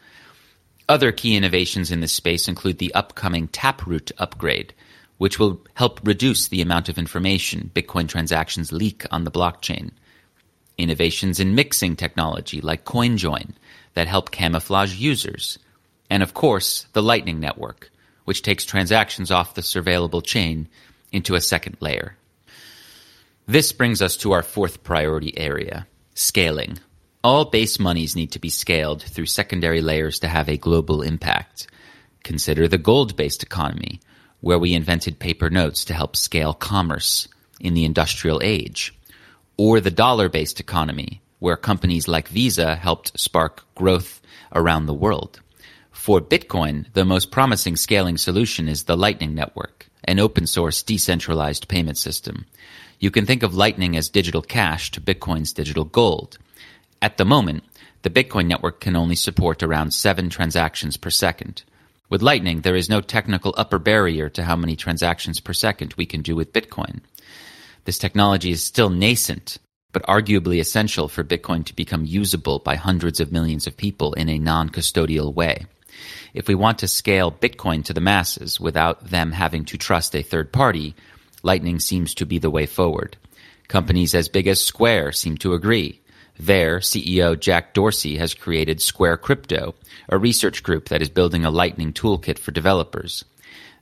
Other 0.88 1.12
key 1.12 1.36
innovations 1.36 1.92
in 1.92 2.00
this 2.00 2.14
space 2.14 2.48
include 2.48 2.78
the 2.78 2.94
upcoming 2.94 3.48
Taproot 3.48 4.12
upgrade, 4.18 4.74
which 5.18 5.40
will 5.40 5.62
help 5.74 6.00
reduce 6.04 6.48
the 6.48 6.62
amount 6.62 6.90
of 6.90 6.98
information 6.98 7.72
Bitcoin 7.74 8.08
transactions 8.08 8.72
leak 8.72 9.06
on 9.12 9.24
the 9.24 9.32
blockchain 9.32 9.92
innovations 10.78 11.40
in 11.40 11.56
mixing 11.56 11.96
technology 11.96 12.60
like 12.62 12.86
CoinJoin 12.86 13.54
that 13.94 14.08
help 14.08 14.32
camouflage 14.32 14.96
users, 14.96 15.60
and 16.12 16.22
of 16.22 16.34
course, 16.34 16.88
the 16.92 17.02
Lightning 17.02 17.40
Network, 17.40 17.90
which 18.26 18.42
takes 18.42 18.66
transactions 18.66 19.32
off 19.32 19.56
the 19.56 19.62
surveillable 19.62 20.22
chain 20.22 20.68
into 21.14 21.36
a 21.36 21.42
second 21.42 21.78
layer. 21.80 22.18
This 23.48 23.72
brings 23.72 24.02
us 24.02 24.18
to 24.18 24.34
our 24.34 24.44
fourth 24.44 24.84
priority 24.84 25.36
area 25.38 25.88
scaling. 26.14 26.80
All 27.24 27.46
base 27.46 27.80
monies 27.80 28.14
need 28.14 28.34
to 28.34 28.40
be 28.40 28.50
scaled 28.50 29.02
through 29.02 29.28
secondary 29.28 29.80
layers 29.80 30.20
to 30.20 30.28
have 30.28 30.50
a 30.50 30.58
global 30.58 31.02
impact. 31.02 31.68
Consider 32.26 32.68
the 32.68 32.78
gold 32.78 33.16
based 33.16 33.42
economy, 33.42 34.02
where 34.42 34.60
we 34.60 34.74
invented 34.74 35.18
paper 35.18 35.50
notes 35.50 35.86
to 35.86 35.94
help 35.94 36.18
scale 36.18 36.54
commerce 36.54 37.30
in 37.62 37.74
the 37.74 37.86
industrial 37.86 38.42
age 38.44 38.94
or 39.56 39.80
the 39.80 39.92
dollar 39.92 40.28
based 40.28 40.60
economy, 40.60 41.22
where 41.40 41.56
companies 41.56 42.10
like 42.10 42.28
Visa 42.28 42.76
helped 42.76 43.18
spark 43.18 43.64
growth 43.76 44.20
around 44.54 44.88
the 44.88 44.94
world. 44.94 45.40
For 46.02 46.20
Bitcoin, 46.20 46.92
the 46.94 47.06
most 47.06 47.30
promising 47.30 47.76
scaling 47.76 48.18
solution 48.18 48.68
is 48.68 48.86
the 48.86 48.98
Lightning 48.98 49.36
Network, 49.36 49.88
an 50.04 50.20
open 50.20 50.48
source 50.48 50.82
decentralized 50.82 51.68
payment 51.68 51.96
system. 51.96 52.48
You 53.00 53.12
can 53.12 53.28
think 53.28 53.44
of 53.44 53.54
Lightning 53.54 53.96
as 53.96 54.10
digital 54.10 54.42
cash 54.42 54.90
to 54.92 55.00
Bitcoin's 55.00 55.54
digital 55.54 55.84
gold. 55.84 56.40
At 57.04 57.18
the 57.18 57.24
moment, 57.24 57.66
the 58.02 58.10
Bitcoin 58.10 58.48
network 58.48 58.80
can 58.80 58.96
only 58.96 59.14
support 59.14 59.62
around 59.62 59.94
seven 59.94 60.32
transactions 60.32 60.98
per 60.98 61.12
second. 61.12 61.62
With 62.10 62.24
Lightning, 62.24 62.62
there 62.62 62.76
is 62.76 62.90
no 62.90 63.02
technical 63.02 63.54
upper 63.56 63.78
barrier 63.78 64.28
to 64.30 64.44
how 64.44 64.56
many 64.56 64.76
transactions 64.76 65.40
per 65.40 65.54
second 65.54 65.94
we 65.98 66.08
can 66.08 66.24
do 66.24 66.36
with 66.36 66.52
Bitcoin. 66.52 67.02
This 67.86 68.00
technology 68.00 68.50
is 68.50 68.64
still 68.64 68.90
nascent, 68.90 69.60
but 69.92 70.02
arguably 70.08 70.60
essential 70.60 71.08
for 71.08 71.24
Bitcoin 71.24 71.64
to 71.66 71.76
become 71.76 72.06
usable 72.06 72.58
by 72.58 72.74
hundreds 72.74 73.20
of 73.20 73.32
millions 73.32 73.68
of 73.68 73.78
people 73.78 74.14
in 74.14 74.30
a 74.30 74.40
non 74.40 74.68
custodial 74.68 75.32
way. 75.32 75.68
If 76.34 76.48
we 76.48 76.56
want 76.56 76.80
to 76.80 76.88
scale 76.88 77.32
Bitcoin 77.32 77.84
to 77.86 77.94
the 77.94 78.02
masses 78.02 78.60
without 78.60 79.10
them 79.10 79.32
having 79.32 79.66
to 79.66 79.78
trust 79.78 80.16
a 80.16 80.22
third 80.22 80.52
party, 80.52 80.96
Lightning 81.44 81.80
seems 81.80 82.14
to 82.16 82.26
be 82.26 82.38
the 82.38 82.50
way 82.50 82.66
forward. 82.66 83.18
Companies 83.68 84.14
as 84.14 84.30
big 84.30 84.48
as 84.48 84.64
Square 84.64 85.14
seem 85.14 85.38
to 85.38 85.54
agree. 85.54 86.02
Their 86.40 86.80
CEO 86.80 87.40
Jack 87.40 87.74
Dorsey 87.74 88.18
has 88.18 88.34
created 88.34 88.82
Square 88.82 89.18
Crypto, 89.18 89.76
a 90.10 90.18
research 90.18 90.64
group 90.64 90.90
that 90.90 91.02
is 91.02 91.10
building 91.10 91.46
a 91.46 91.52
Lightning 91.52 91.94
toolkit 91.94 92.40
for 92.40 92.52
developers. 92.52 93.26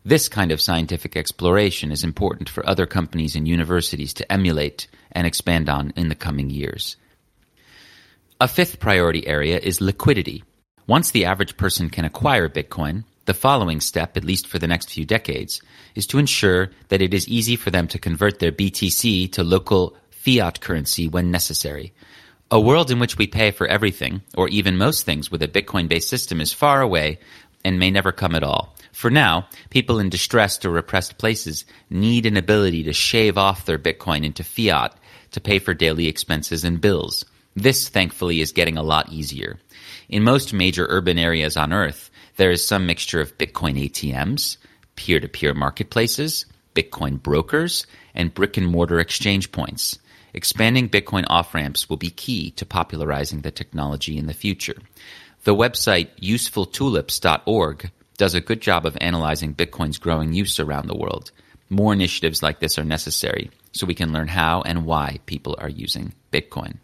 This 0.06 0.30
kind 0.30 0.52
of 0.52 0.62
scientific 0.62 1.18
exploration 1.18 1.92
is 1.92 2.04
important 2.04 2.50
for 2.50 2.68
other 2.68 2.86
companies 2.86 3.36
and 3.36 3.48
universities 3.48 4.14
to 4.16 4.32
emulate 4.32 4.88
and 5.12 5.28
expand 5.28 5.70
on 5.70 5.92
in 5.96 6.10
the 6.10 6.16
coming 6.16 6.50
years. 6.50 6.96
A 8.42 8.48
fifth 8.48 8.80
priority 8.80 9.28
area 9.28 9.60
is 9.60 9.82
liquidity. 9.82 10.44
Once 10.90 11.12
the 11.12 11.26
average 11.26 11.56
person 11.56 11.88
can 11.88 12.04
acquire 12.04 12.50
Bitcoin, 12.50 13.04
the 13.26 13.34
following 13.36 13.80
step, 13.80 14.18
at 14.18 14.24
least 14.24 14.48
for 14.48 14.58
the 14.58 14.66
next 14.66 14.90
few 14.90 15.06
decades, 15.06 15.62
is 15.94 16.08
to 16.08 16.18
ensure 16.18 16.72
that 16.88 17.00
it 17.00 17.14
is 17.14 17.28
easy 17.28 17.56
for 17.56 17.70
them 17.70 17.88
to 17.88 18.00
convert 18.00 18.40
their 18.40 18.52
BTC 18.52 19.32
to 19.32 19.44
local 19.44 19.96
fiat 20.10 20.62
currency 20.62 21.08
when 21.08 21.30
necessary. 21.30 21.94
A 22.50 22.60
world 22.60 22.90
in 22.90 22.98
which 22.98 23.20
we 23.20 23.28
pay 23.28 23.52
for 23.52 23.68
everything, 23.68 24.24
or 24.36 24.48
even 24.48 24.78
most 24.78 25.06
things 25.06 25.30
with 25.30 25.44
a 25.44 25.48
Bitcoin 25.48 25.88
based 25.88 26.10
system, 26.10 26.42
is 26.42 26.52
far 26.52 26.82
away 26.82 27.20
and 27.64 27.78
may 27.78 27.92
never 27.92 28.12
come 28.12 28.34
at 28.34 28.42
all. 28.42 28.74
For 28.92 29.12
now, 29.12 29.48
people 29.70 30.00
in 30.00 30.10
distressed 30.10 30.66
or 30.66 30.72
repressed 30.72 31.20
places 31.20 31.66
need 31.92 32.26
an 32.26 32.36
ability 32.36 32.82
to 32.86 32.94
shave 32.94 33.38
off 33.38 33.66
their 33.66 33.78
Bitcoin 33.78 34.26
into 34.26 34.44
fiat 34.44 34.98
to 35.34 35.40
pay 35.40 35.60
for 35.60 35.76
daily 35.76 36.08
expenses 36.08 36.64
and 36.64 36.82
bills. 36.82 37.26
This, 37.56 37.90
thankfully, 37.90 38.42
is 38.42 38.54
getting 38.54 38.78
a 38.78 38.82
lot 38.82 39.12
easier. 39.12 39.60
In 40.10 40.24
most 40.24 40.54
major 40.54 40.88
urban 40.90 41.20
areas 41.20 41.56
on 41.56 41.72
Earth, 41.72 42.10
there 42.38 42.50
is 42.50 42.66
some 42.66 42.88
mixture 42.88 43.22
of 43.22 43.38
Bitcoin 43.38 43.80
ATMs, 43.80 44.58
peer 44.96 45.20
to 45.20 45.28
peer 45.28 45.54
marketplaces, 45.54 46.48
Bitcoin 46.74 47.22
brokers, 47.22 47.86
and 48.16 48.34
brick 48.34 48.58
and 48.58 48.68
mortar 48.68 49.00
exchange 49.00 49.52
points. 49.52 50.00
Expanding 50.34 50.90
Bitcoin 50.90 51.26
off 51.28 51.54
ramps 51.54 51.90
will 51.90 51.98
be 51.98 52.10
key 52.10 52.50
to 52.52 52.66
popularizing 52.66 53.42
the 53.42 53.52
technology 53.52 54.18
in 54.18 54.26
the 54.26 54.34
future. 54.34 54.78
The 55.44 55.56
website 55.56 56.10
usefultulips.org 56.20 57.92
does 58.18 58.34
a 58.34 58.42
good 58.42 58.62
job 58.62 58.88
of 58.88 58.98
analyzing 59.00 59.54
Bitcoin's 59.54 60.00
growing 60.00 60.34
use 60.34 60.60
around 60.60 60.88
the 60.88 60.98
world. 60.98 61.32
More 61.70 61.94
initiatives 61.94 62.42
like 62.42 62.60
this 62.60 62.80
are 62.80 62.84
necessary 62.84 63.52
so 63.74 63.86
we 63.86 63.94
can 63.94 64.12
learn 64.12 64.28
how 64.28 64.64
and 64.64 64.86
why 64.86 65.20
people 65.28 65.56
are 65.60 65.70
using 65.70 66.14
Bitcoin. 66.32 66.78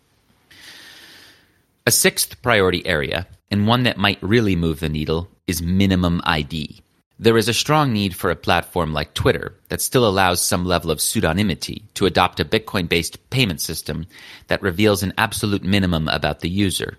A 1.88 1.92
sixth 1.92 2.42
priority 2.42 2.84
area, 2.84 3.28
and 3.52 3.68
one 3.68 3.84
that 3.84 4.00
might 4.00 4.18
really 4.24 4.56
move 4.56 4.80
the 4.80 4.90
needle, 4.90 5.30
is 5.46 5.62
minimum 5.62 6.20
ID. 6.24 6.82
There 7.20 7.38
is 7.38 7.48
a 7.48 7.54
strong 7.54 7.94
need 7.94 8.16
for 8.16 8.32
a 8.32 8.36
platform 8.36 8.92
like 8.92 9.14
Twitter 9.14 9.54
that 9.70 9.82
still 9.82 10.08
allows 10.08 10.42
some 10.42 10.66
level 10.66 10.90
of 10.90 10.98
pseudonymity 10.98 11.84
to 11.94 12.08
adopt 12.08 12.40
a 12.40 12.46
Bitcoin 12.46 12.90
based 12.90 13.30
payment 13.30 13.62
system 13.62 14.08
that 14.48 14.64
reveals 14.64 15.04
an 15.04 15.14
absolute 15.20 15.64
minimum 15.64 16.08
about 16.08 16.40
the 16.40 16.50
user. 16.50 16.98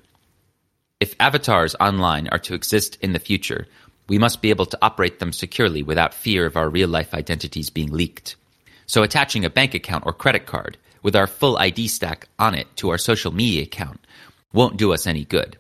If 1.01 1.17
avatars 1.19 1.75
online 1.81 2.29
are 2.29 2.39
to 2.39 2.55
exist 2.55 2.97
in 3.01 3.13
the 3.13 3.19
future, 3.19 3.67
we 4.09 4.19
must 4.19 4.41
be 4.41 4.51
able 4.51 4.67
to 4.67 4.79
operate 4.81 5.19
them 5.19 5.33
securely 5.33 5.83
without 5.83 6.15
fear 6.15 6.47
of 6.47 6.57
our 6.57 6.69
real 6.69 6.89
life 6.89 7.13
identities 7.13 7.71
being 7.71 7.91
leaked. 7.91 8.37
So 8.87 9.03
attaching 9.03 9.45
a 9.45 9.51
bank 9.51 9.75
account 9.75 10.05
or 10.07 10.13
credit 10.13 10.47
card 10.47 10.79
with 11.03 11.17
our 11.17 11.27
full 11.27 11.59
ID 11.59 11.89
stack 11.89 12.29
on 12.39 12.55
it 12.55 12.69
to 12.77 12.91
our 12.91 12.99
social 12.99 13.35
media 13.35 13.65
account 13.65 13.99
won't 14.57 14.77
do 14.77 14.93
us 14.93 15.07
any 15.07 15.25
good 15.25 15.57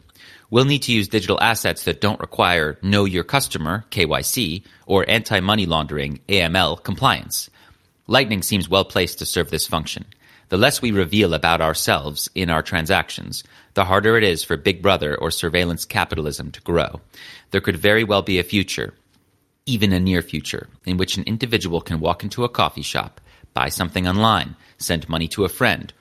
we'll 0.51 0.65
need 0.65 0.83
to 0.83 0.93
use 0.93 1.09
digital 1.09 1.41
assets 1.41 1.85
that 1.85 2.01
don't 2.01 2.21
require 2.21 2.79
know 2.83 3.05
your 3.05 3.25
customer, 3.25 3.85
KYC, 3.91 4.63
or 4.87 5.09
anti 5.09 5.41
money 5.41 5.67
laundering, 5.67 6.21
AML, 6.29 6.83
compliance. 6.83 7.51
Lightning 8.07 8.43
seems 8.43 8.69
well 8.69 8.85
placed 8.85 9.19
to 9.19 9.27
serve 9.27 9.51
this 9.51 9.67
function. 9.67 10.05
The 10.49 10.57
less 10.57 10.81
we 10.81 10.93
reveal 10.93 11.35
about 11.35 11.61
ourselves 11.61 12.31
in 12.37 12.51
our 12.51 12.63
transactions, 12.63 13.43
the 13.75 13.85
harder 13.85 14.17
it 14.17 14.23
is 14.23 14.45
for 14.45 14.57
Big 14.57 14.81
Brother 14.81 15.17
or 15.17 15.33
surveillance 15.33 15.85
capitalism 15.85 16.53
to 16.53 16.61
grow. 16.61 17.01
There 17.51 17.61
could 17.61 17.77
very 17.77 18.05
well 18.05 18.23
be 18.23 18.39
a 18.39 18.45
future, 18.45 18.95
even 19.67 19.93
a 19.93 19.99
near 19.99 20.23
future, 20.23 20.69
in 20.85 20.99
which 20.99 21.17
an 21.17 21.25
individual 21.25 21.81
can 21.81 21.99
walk 21.99 22.23
into 22.23 22.45
a 22.45 22.49
coffee 22.49 22.83
shop, 22.83 23.21
buy 23.55 23.69
something 23.69 24.07
online, 24.07 24.55
send 24.79 25.09
money 25.09 25.27
to 25.29 25.45
a 25.45 25.49
friend, 25.49 25.93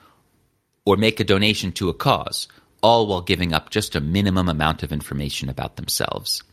or 0.84 0.96
make 0.96 1.18
a 1.18 1.24
donation 1.24 1.72
to 1.72 1.88
a 1.88 1.94
cause, 1.94 2.46
all 2.86 3.08
while 3.08 3.20
giving 3.20 3.52
up 3.52 3.70
just 3.70 3.96
a 3.96 4.00
minimum 4.00 4.48
amount 4.48 4.84
of 4.84 4.92
information 4.92 5.48
about 5.48 5.74
themselves. 5.74 6.44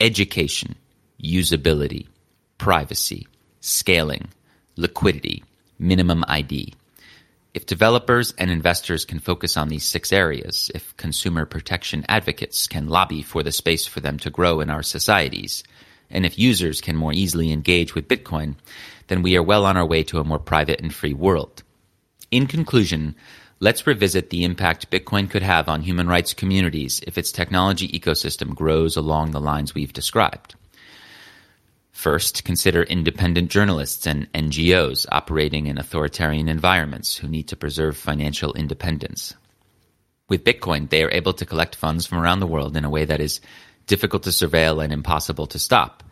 Education, 0.00 0.76
usability, 1.22 2.06
privacy, 2.56 3.28
scaling, 3.60 4.28
liquidity, 4.76 5.44
minimum 5.78 6.24
ID. 6.26 6.72
If 7.52 7.66
developers 7.66 8.32
and 8.38 8.50
investors 8.50 9.04
can 9.04 9.18
focus 9.18 9.58
on 9.58 9.68
these 9.68 9.84
six 9.84 10.10
areas, 10.10 10.70
if 10.74 10.96
consumer 10.96 11.44
protection 11.44 12.06
advocates 12.08 12.66
can 12.66 12.88
lobby 12.88 13.20
for 13.20 13.42
the 13.42 13.52
space 13.52 13.86
for 13.86 14.00
them 14.00 14.18
to 14.20 14.30
grow 14.30 14.60
in 14.60 14.70
our 14.70 14.82
societies, 14.82 15.64
and 16.08 16.24
if 16.24 16.38
users 16.38 16.80
can 16.80 16.96
more 16.96 17.12
easily 17.12 17.52
engage 17.52 17.94
with 17.94 18.08
Bitcoin, 18.08 18.54
then 19.08 19.20
we 19.20 19.36
are 19.36 19.42
well 19.42 19.66
on 19.66 19.76
our 19.76 19.86
way 19.86 20.02
to 20.04 20.18
a 20.18 20.24
more 20.24 20.38
private 20.38 20.80
and 20.80 20.94
free 20.94 21.12
world. 21.12 21.62
In 22.30 22.46
conclusion, 22.46 23.14
Let's 23.58 23.86
revisit 23.86 24.28
the 24.28 24.44
impact 24.44 24.90
Bitcoin 24.90 25.30
could 25.30 25.42
have 25.42 25.66
on 25.66 25.80
human 25.80 26.08
rights 26.08 26.34
communities 26.34 27.00
if 27.06 27.16
its 27.16 27.32
technology 27.32 27.88
ecosystem 27.88 28.54
grows 28.54 28.98
along 28.98 29.30
the 29.30 29.40
lines 29.40 29.74
we've 29.74 29.94
described. 29.94 30.56
First, 31.90 32.44
consider 32.44 32.82
independent 32.82 33.50
journalists 33.50 34.06
and 34.06 34.30
NGOs 34.34 35.06
operating 35.10 35.68
in 35.68 35.78
authoritarian 35.78 36.50
environments 36.50 37.16
who 37.16 37.28
need 37.28 37.48
to 37.48 37.56
preserve 37.56 37.96
financial 37.96 38.52
independence. 38.52 39.32
With 40.28 40.44
Bitcoin, 40.44 40.90
they 40.90 41.02
are 41.02 41.10
able 41.10 41.32
to 41.32 41.46
collect 41.46 41.76
funds 41.76 42.04
from 42.04 42.18
around 42.18 42.40
the 42.40 42.46
world 42.46 42.76
in 42.76 42.84
a 42.84 42.90
way 42.90 43.06
that 43.06 43.22
is 43.22 43.40
difficult 43.86 44.24
to 44.24 44.30
surveil 44.30 44.84
and 44.84 44.92
impossible 44.92 45.46
to 45.46 45.58
stop. 45.58 46.02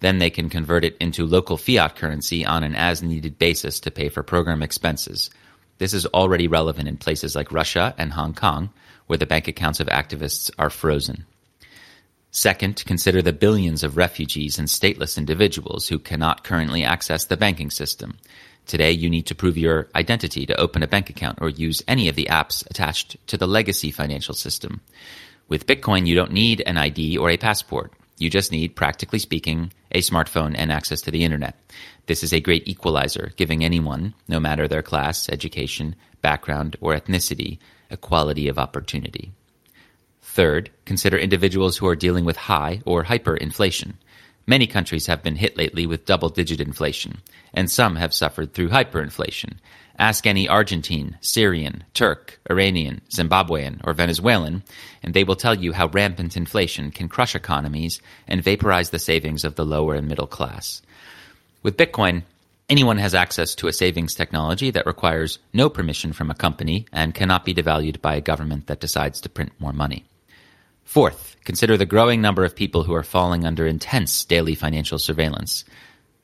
Then 0.00 0.18
they 0.18 0.30
can 0.30 0.48
convert 0.48 0.84
it 0.84 0.96
into 0.98 1.26
local 1.26 1.56
fiat 1.56 1.94
currency 1.94 2.44
on 2.44 2.64
an 2.64 2.74
as 2.74 3.04
needed 3.04 3.38
basis 3.38 3.78
to 3.80 3.92
pay 3.92 4.08
for 4.08 4.24
program 4.24 4.64
expenses 4.64 5.30
this 5.78 5.94
is 5.94 6.06
already 6.06 6.48
relevant 6.48 6.88
in 6.88 6.96
places 6.96 7.34
like 7.34 7.52
Russia 7.52 7.94
and 7.96 8.12
Hong 8.12 8.34
Kong, 8.34 8.70
where 9.06 9.18
the 9.18 9.26
bank 9.26 9.48
accounts 9.48 9.80
of 9.80 9.86
activists 9.88 10.50
are 10.58 10.70
frozen. 10.70 11.24
Second, 12.30 12.84
consider 12.84 13.22
the 13.22 13.32
billions 13.32 13.82
of 13.82 13.96
refugees 13.96 14.58
and 14.58 14.68
stateless 14.68 15.16
individuals 15.16 15.88
who 15.88 15.98
cannot 15.98 16.44
currently 16.44 16.84
access 16.84 17.24
the 17.24 17.36
banking 17.36 17.70
system. 17.70 18.18
Today, 18.66 18.92
you 18.92 19.08
need 19.08 19.26
to 19.26 19.34
prove 19.34 19.56
your 19.56 19.88
identity 19.94 20.44
to 20.44 20.60
open 20.60 20.82
a 20.82 20.86
bank 20.86 21.08
account 21.08 21.38
or 21.40 21.48
use 21.48 21.82
any 21.88 22.08
of 22.08 22.16
the 22.16 22.26
apps 22.30 22.68
attached 22.70 23.16
to 23.28 23.38
the 23.38 23.46
legacy 23.46 23.90
financial 23.90 24.34
system. 24.34 24.82
With 25.48 25.66
Bitcoin, 25.66 26.06
you 26.06 26.14
don't 26.14 26.32
need 26.32 26.62
an 26.66 26.76
ID 26.76 27.16
or 27.16 27.30
a 27.30 27.38
passport. 27.38 27.92
You 28.18 28.28
just 28.28 28.52
need, 28.52 28.76
practically 28.76 29.20
speaking, 29.20 29.72
a 29.90 30.02
smartphone 30.02 30.54
and 30.54 30.70
access 30.70 31.00
to 31.02 31.10
the 31.10 31.24
internet. 31.24 31.56
This 32.08 32.24
is 32.24 32.32
a 32.32 32.40
great 32.40 32.66
equalizer, 32.66 33.32
giving 33.36 33.62
anyone, 33.62 34.14
no 34.26 34.40
matter 34.40 34.66
their 34.66 34.82
class, 34.82 35.28
education, 35.28 35.94
background, 36.22 36.74
or 36.80 36.96
ethnicity, 36.96 37.58
equality 37.90 38.48
of 38.48 38.58
opportunity. 38.58 39.32
Third, 40.22 40.70
consider 40.86 41.18
individuals 41.18 41.76
who 41.76 41.86
are 41.86 41.94
dealing 41.94 42.24
with 42.24 42.38
high 42.38 42.80
or 42.86 43.04
hyperinflation. 43.04 43.92
Many 44.46 44.66
countries 44.66 45.06
have 45.06 45.22
been 45.22 45.36
hit 45.36 45.58
lately 45.58 45.86
with 45.86 46.06
double 46.06 46.30
digit 46.30 46.62
inflation, 46.62 47.18
and 47.52 47.70
some 47.70 47.96
have 47.96 48.14
suffered 48.14 48.54
through 48.54 48.70
hyperinflation. 48.70 49.58
Ask 49.98 50.26
any 50.26 50.48
Argentine, 50.48 51.18
Syrian, 51.20 51.84
Turk, 51.92 52.40
Iranian, 52.50 53.02
Zimbabwean, 53.10 53.82
or 53.84 53.92
Venezuelan, 53.92 54.62
and 55.02 55.12
they 55.12 55.24
will 55.24 55.36
tell 55.36 55.54
you 55.54 55.74
how 55.74 55.88
rampant 55.88 56.38
inflation 56.38 56.90
can 56.90 57.10
crush 57.10 57.34
economies 57.34 58.00
and 58.26 58.42
vaporize 58.42 58.88
the 58.88 58.98
savings 58.98 59.44
of 59.44 59.56
the 59.56 59.66
lower 59.66 59.94
and 59.94 60.08
middle 60.08 60.26
class. 60.26 60.80
With 61.68 61.76
Bitcoin, 61.76 62.22
anyone 62.70 62.96
has 62.96 63.14
access 63.14 63.54
to 63.56 63.68
a 63.68 63.74
savings 63.74 64.14
technology 64.14 64.70
that 64.70 64.86
requires 64.86 65.38
no 65.52 65.68
permission 65.68 66.14
from 66.14 66.30
a 66.30 66.34
company 66.34 66.86
and 66.94 67.14
cannot 67.14 67.44
be 67.44 67.52
devalued 67.52 68.00
by 68.00 68.14
a 68.14 68.22
government 68.22 68.68
that 68.68 68.80
decides 68.80 69.20
to 69.20 69.28
print 69.28 69.52
more 69.58 69.74
money. 69.74 70.06
Fourth, 70.84 71.36
consider 71.44 71.76
the 71.76 71.84
growing 71.84 72.22
number 72.22 72.42
of 72.46 72.56
people 72.56 72.84
who 72.84 72.94
are 72.94 73.02
falling 73.02 73.44
under 73.44 73.66
intense 73.66 74.24
daily 74.24 74.54
financial 74.54 74.98
surveillance. 74.98 75.66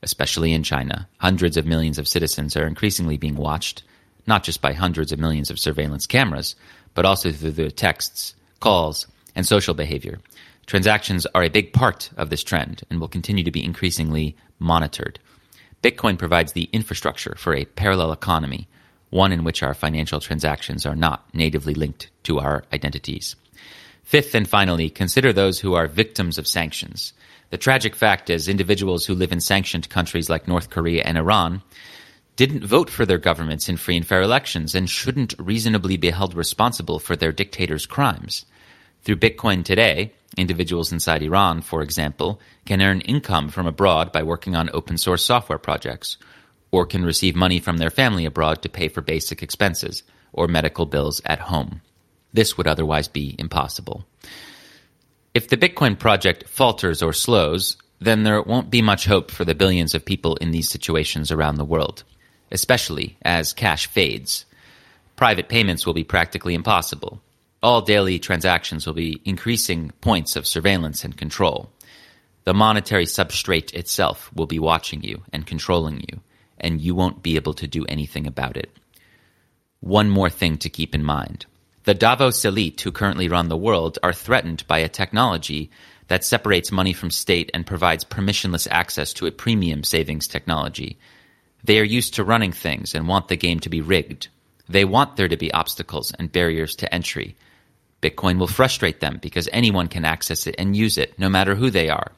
Especially 0.01 0.51
in 0.51 0.63
China, 0.63 1.07
hundreds 1.17 1.57
of 1.57 1.67
millions 1.67 1.99
of 1.99 2.07
citizens 2.07 2.57
are 2.57 2.65
increasingly 2.65 3.17
being 3.17 3.35
watched, 3.35 3.83
not 4.25 4.43
just 4.43 4.63
by 4.63 4.73
hundreds 4.73 5.11
of 5.11 5.19
millions 5.19 5.51
of 5.51 5.59
surveillance 5.59 6.07
cameras, 6.07 6.55
but 6.95 7.05
also 7.05 7.31
through 7.31 7.51
their 7.51 7.69
texts, 7.69 8.33
calls, 8.61 9.05
and 9.35 9.45
social 9.45 9.75
behavior. 9.75 10.17
Transactions 10.65 11.27
are 11.35 11.43
a 11.43 11.49
big 11.49 11.71
part 11.71 12.09
of 12.17 12.31
this 12.31 12.43
trend 12.43 12.81
and 12.89 12.99
will 12.99 13.07
continue 13.07 13.43
to 13.43 13.51
be 13.51 13.63
increasingly 13.63 14.35
monitored. 14.57 15.19
Bitcoin 15.81 16.17
provides 16.17 16.53
the 16.53 16.69
infrastructure 16.71 17.35
for 17.37 17.55
a 17.55 17.65
parallel 17.65 18.11
economy, 18.11 18.67
one 19.09 19.31
in 19.31 19.43
which 19.43 19.63
our 19.63 19.73
financial 19.73 20.19
transactions 20.19 20.85
are 20.85 20.95
not 20.95 21.33
natively 21.33 21.73
linked 21.73 22.09
to 22.23 22.39
our 22.39 22.63
identities. 22.73 23.35
Fifth 24.03 24.35
and 24.35 24.47
finally, 24.47 24.89
consider 24.89 25.33
those 25.33 25.59
who 25.59 25.73
are 25.73 25.87
victims 25.87 26.37
of 26.37 26.47
sanctions. 26.47 27.13
The 27.49 27.57
tragic 27.57 27.95
fact 27.95 28.29
is 28.29 28.47
individuals 28.47 29.05
who 29.05 29.15
live 29.15 29.31
in 29.31 29.39
sanctioned 29.39 29.89
countries 29.89 30.29
like 30.29 30.47
North 30.47 30.69
Korea 30.69 31.03
and 31.03 31.17
Iran 31.17 31.61
didn't 32.35 32.65
vote 32.65 32.89
for 32.89 33.05
their 33.05 33.17
governments 33.17 33.69
in 33.69 33.77
free 33.77 33.95
and 33.95 34.05
fair 34.05 34.21
elections 34.21 34.75
and 34.75 34.89
shouldn't 34.89 35.33
reasonably 35.37 35.97
be 35.97 36.09
held 36.09 36.33
responsible 36.33 36.99
for 36.99 37.15
their 37.15 37.31
dictators' 37.31 37.85
crimes. 37.85 38.45
Through 39.03 39.17
Bitcoin 39.17 39.63
today, 39.63 40.13
individuals 40.37 40.91
inside 40.91 41.21
Iran, 41.21 41.61
for 41.61 41.81
example, 41.81 42.39
can 42.65 42.81
earn 42.81 43.01
income 43.01 43.49
from 43.49 43.67
abroad 43.67 44.11
by 44.11 44.23
working 44.23 44.55
on 44.55 44.69
open 44.73 44.97
source 44.97 45.23
software 45.23 45.57
projects, 45.57 46.17
or 46.71 46.85
can 46.85 47.05
receive 47.05 47.35
money 47.35 47.59
from 47.59 47.77
their 47.77 47.89
family 47.89 48.25
abroad 48.25 48.61
to 48.61 48.69
pay 48.69 48.87
for 48.87 49.01
basic 49.01 49.41
expenses 49.41 50.03
or 50.33 50.47
medical 50.47 50.85
bills 50.85 51.21
at 51.25 51.39
home. 51.39 51.81
This 52.33 52.57
would 52.57 52.67
otherwise 52.67 53.07
be 53.07 53.35
impossible. 53.39 54.05
If 55.33 55.47
the 55.47 55.57
Bitcoin 55.57 55.97
project 55.97 56.47
falters 56.49 57.01
or 57.01 57.13
slows, 57.13 57.77
then 57.99 58.23
there 58.23 58.41
won't 58.41 58.69
be 58.69 58.81
much 58.81 59.05
hope 59.05 59.31
for 59.31 59.45
the 59.45 59.55
billions 59.55 59.95
of 59.95 60.05
people 60.05 60.35
in 60.37 60.51
these 60.51 60.69
situations 60.69 61.31
around 61.31 61.55
the 61.55 61.65
world, 61.65 62.03
especially 62.51 63.17
as 63.21 63.53
cash 63.53 63.87
fades. 63.87 64.45
Private 65.15 65.47
payments 65.47 65.85
will 65.85 65.93
be 65.93 66.03
practically 66.03 66.53
impossible 66.53 67.21
all 67.65 67.81
daily 67.81 68.19
transactions 68.19 68.85
will 68.85 68.93
be 68.93 69.19
increasing 69.25 69.91
points 69.99 70.35
of 70.35 70.45
surveillance 70.45 71.03
and 71.03 71.17
control. 71.17 71.71
The 72.43 72.53
monetary 72.53 73.05
substrate 73.05 73.73
itself 73.73 74.29
will 74.35 74.45
be 74.45 74.59
watching 74.59 75.01
you 75.01 75.23
and 75.33 75.47
controlling 75.47 76.01
you, 76.01 76.21
and 76.59 76.79
you 76.79 76.93
won't 76.93 77.23
be 77.23 77.37
able 77.37 77.55
to 77.55 77.65
do 77.65 77.83
anything 77.87 78.27
about 78.27 78.55
it. 78.55 78.69
One 79.79 80.11
more 80.11 80.29
thing 80.29 80.59
to 80.59 80.69
keep 80.69 80.93
in 80.93 81.03
mind. 81.03 81.47
The 81.85 81.95
Davos 81.95 82.45
elite 82.45 82.81
who 82.81 82.91
currently 82.91 83.27
run 83.27 83.49
the 83.49 83.57
world 83.57 83.97
are 84.03 84.13
threatened 84.13 84.63
by 84.67 84.77
a 84.77 84.87
technology 84.87 85.71
that 86.07 86.23
separates 86.23 86.71
money 86.71 86.93
from 86.93 87.09
state 87.09 87.49
and 87.51 87.65
provides 87.65 88.05
permissionless 88.05 88.67
access 88.69 89.11
to 89.13 89.25
a 89.25 89.31
premium 89.31 89.83
savings 89.83 90.27
technology. 90.27 90.99
They 91.63 91.79
are 91.79 91.83
used 91.83 92.13
to 92.13 92.23
running 92.23 92.51
things 92.51 92.93
and 92.93 93.07
want 93.07 93.27
the 93.27 93.35
game 93.35 93.59
to 93.61 93.69
be 93.69 93.81
rigged. 93.81 94.27
They 94.69 94.85
want 94.85 95.15
there 95.15 95.27
to 95.27 95.37
be 95.37 95.51
obstacles 95.51 96.13
and 96.19 96.31
barriers 96.31 96.75
to 96.75 96.93
entry 96.93 97.35
Bitcoin 98.05 98.37
will 98.37 98.47
frustrate 98.47 98.99
them 98.99 99.17
because 99.19 99.49
anyone 99.51 99.87
can 99.87 100.05
access 100.05 100.45
it 100.45 100.53
and 100.59 100.77
use 100.77 100.99
it, 100.99 101.17
no 101.17 101.27
matter 101.27 101.55
who 101.55 101.71
they 101.71 101.89
are. 101.89 102.11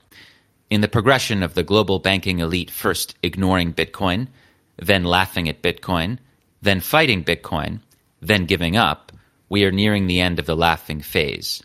In 0.69 0.81
the 0.81 0.89
progression 0.89 1.43
of 1.43 1.53
the 1.53 1.63
global 1.63 1.99
banking 1.99 2.39
elite 2.39 2.69
first 2.69 3.15
ignoring 3.23 3.73
Bitcoin, 3.73 4.27
then 4.75 5.05
laughing 5.05 5.47
at 5.47 5.61
Bitcoin, 5.61 6.17
then 6.61 6.81
fighting 6.81 7.23
Bitcoin, 7.23 7.79
then 8.21 8.45
giving 8.45 8.75
up, 8.75 9.13
we 9.47 9.63
are 9.63 9.71
nearing 9.71 10.07
the 10.07 10.19
end 10.19 10.39
of 10.39 10.45
the 10.45 10.57
laughing 10.57 10.99
phase. 10.99 11.63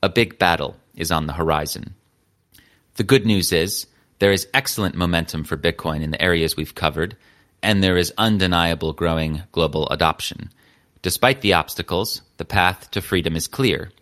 A 0.00 0.08
big 0.08 0.38
battle 0.38 0.76
is 0.94 1.10
on 1.10 1.26
the 1.26 1.32
horizon. 1.32 1.94
The 2.94 3.02
good 3.02 3.26
news 3.26 3.52
is 3.52 3.88
there 4.20 4.30
is 4.30 4.46
excellent 4.54 4.94
momentum 4.94 5.42
for 5.42 5.56
Bitcoin 5.56 6.02
in 6.02 6.12
the 6.12 6.22
areas 6.22 6.56
we've 6.56 6.74
covered, 6.74 7.16
and 7.64 7.82
there 7.82 7.96
is 7.96 8.12
undeniable 8.16 8.92
growing 8.92 9.42
global 9.50 9.88
adoption. 9.88 10.50
Despite 11.02 11.40
the 11.40 11.54
obstacles, 11.54 12.22
the 12.40 12.44
path 12.46 12.90
to 12.92 13.02
freedom 13.02 13.36
is 13.36 13.46
clear. 13.46 13.92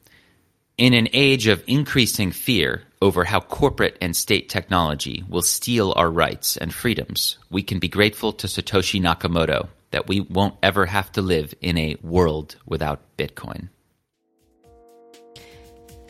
In 0.78 0.94
an 0.94 1.08
age 1.12 1.48
of 1.48 1.64
increasing 1.66 2.30
fear 2.30 2.84
over 3.02 3.24
how 3.24 3.40
corporate 3.40 3.98
and 4.00 4.14
state 4.14 4.48
technology 4.48 5.24
will 5.28 5.42
steal 5.42 5.92
our 5.96 6.08
rights 6.08 6.56
and 6.56 6.72
freedoms, 6.72 7.36
we 7.50 7.64
can 7.64 7.80
be 7.80 7.88
grateful 7.88 8.32
to 8.34 8.46
Satoshi 8.46 9.02
Nakamoto 9.02 9.66
that 9.90 10.06
we 10.06 10.20
won't 10.20 10.54
ever 10.62 10.86
have 10.86 11.10
to 11.12 11.20
live 11.20 11.52
in 11.60 11.76
a 11.76 11.96
world 12.00 12.54
without 12.64 13.00
Bitcoin. 13.18 13.70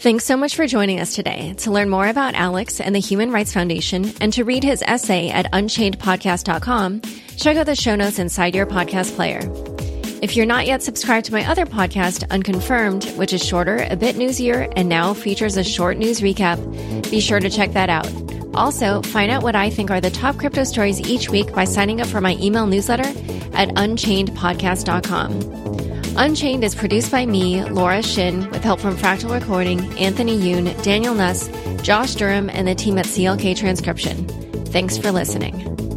Thanks 0.01 0.27
so 0.27 0.37
much 0.37 0.55
for 0.55 0.67
joining 0.67 1.01
us 1.01 1.15
today. 1.15 1.55
To 1.59 1.73
learn 1.73 1.89
more 1.89 2.07
about 2.07 2.35
Alex 2.35 2.79
and 2.79 2.95
the 2.95 3.01
Human 3.01 3.33
Rights 3.33 3.55
Foundation 3.55 4.13
and 4.21 4.35
to 4.35 4.45
read 4.45 4.63
his 4.63 4.83
essay 4.87 5.31
at 5.31 5.51
unchainedpodcast.com, 5.53 7.01
check 7.39 7.57
out 7.57 7.67
the 7.67 7.75
show 7.75 7.97
notes 7.97 8.19
inside 8.19 8.55
your 8.55 8.67
podcast 8.67 9.17
player. 9.17 9.41
If 10.21 10.35
you're 10.35 10.47
not 10.47 10.67
yet 10.67 10.83
subscribed 10.83 11.27
to 11.27 11.33
my 11.33 11.49
other 11.49 11.65
podcast, 11.65 12.29
Unconfirmed, 12.31 13.05
which 13.17 13.33
is 13.33 13.45
shorter, 13.45 13.87
a 13.89 13.95
bit 13.95 14.17
newsier, 14.17 14.73
and 14.75 14.89
now 14.89 15.15
features 15.15 15.57
a 15.57 15.63
short 15.63 15.97
news 15.97 16.21
recap, 16.21 16.59
be 17.09 17.21
sure 17.21 17.39
to 17.39 17.49
check 17.49 17.73
that 17.75 17.89
out. 17.89 18.11
Also, 18.53 19.01
find 19.03 19.31
out 19.31 19.45
what 19.45 19.55
I 19.55 19.71
think 19.71 19.93
are 19.93 20.01
the 20.01 20.11
top 20.11 20.37
crypto 20.37 20.65
stories 20.65 21.01
each 21.01 21.31
week 21.31 21.55
by 21.55 21.63
signing 21.65 22.01
up 22.01 22.09
for 22.09 22.21
my 22.21 22.37
email 22.41 22.67
newsletter 22.67 23.09
at 23.53 23.69
unchainedpodcast.com. 23.69 26.17
Unchained 26.17 26.65
is 26.65 26.75
produced 26.75 27.13
by 27.13 27.25
me, 27.25 27.63
Laura 27.67 28.03
Shin, 28.03 28.51
with 28.51 28.65
help 28.65 28.81
from 28.81 28.97
Fractal 28.97 29.33
Recording, 29.33 29.81
Anthony 29.99 30.37
Yoon, 30.37 30.83
Daniel 30.83 31.15
Nuss, 31.15 31.49
Josh 31.83 32.17
Durham, 32.17 32.51
and 32.51 32.67
the 32.67 32.75
team 32.75 32.99
at 32.99 33.07
CLK 33.07 33.57
Transcription. 33.57 34.27
Thanks 34.67 34.99
for 34.99 35.13
listening. 35.13 35.88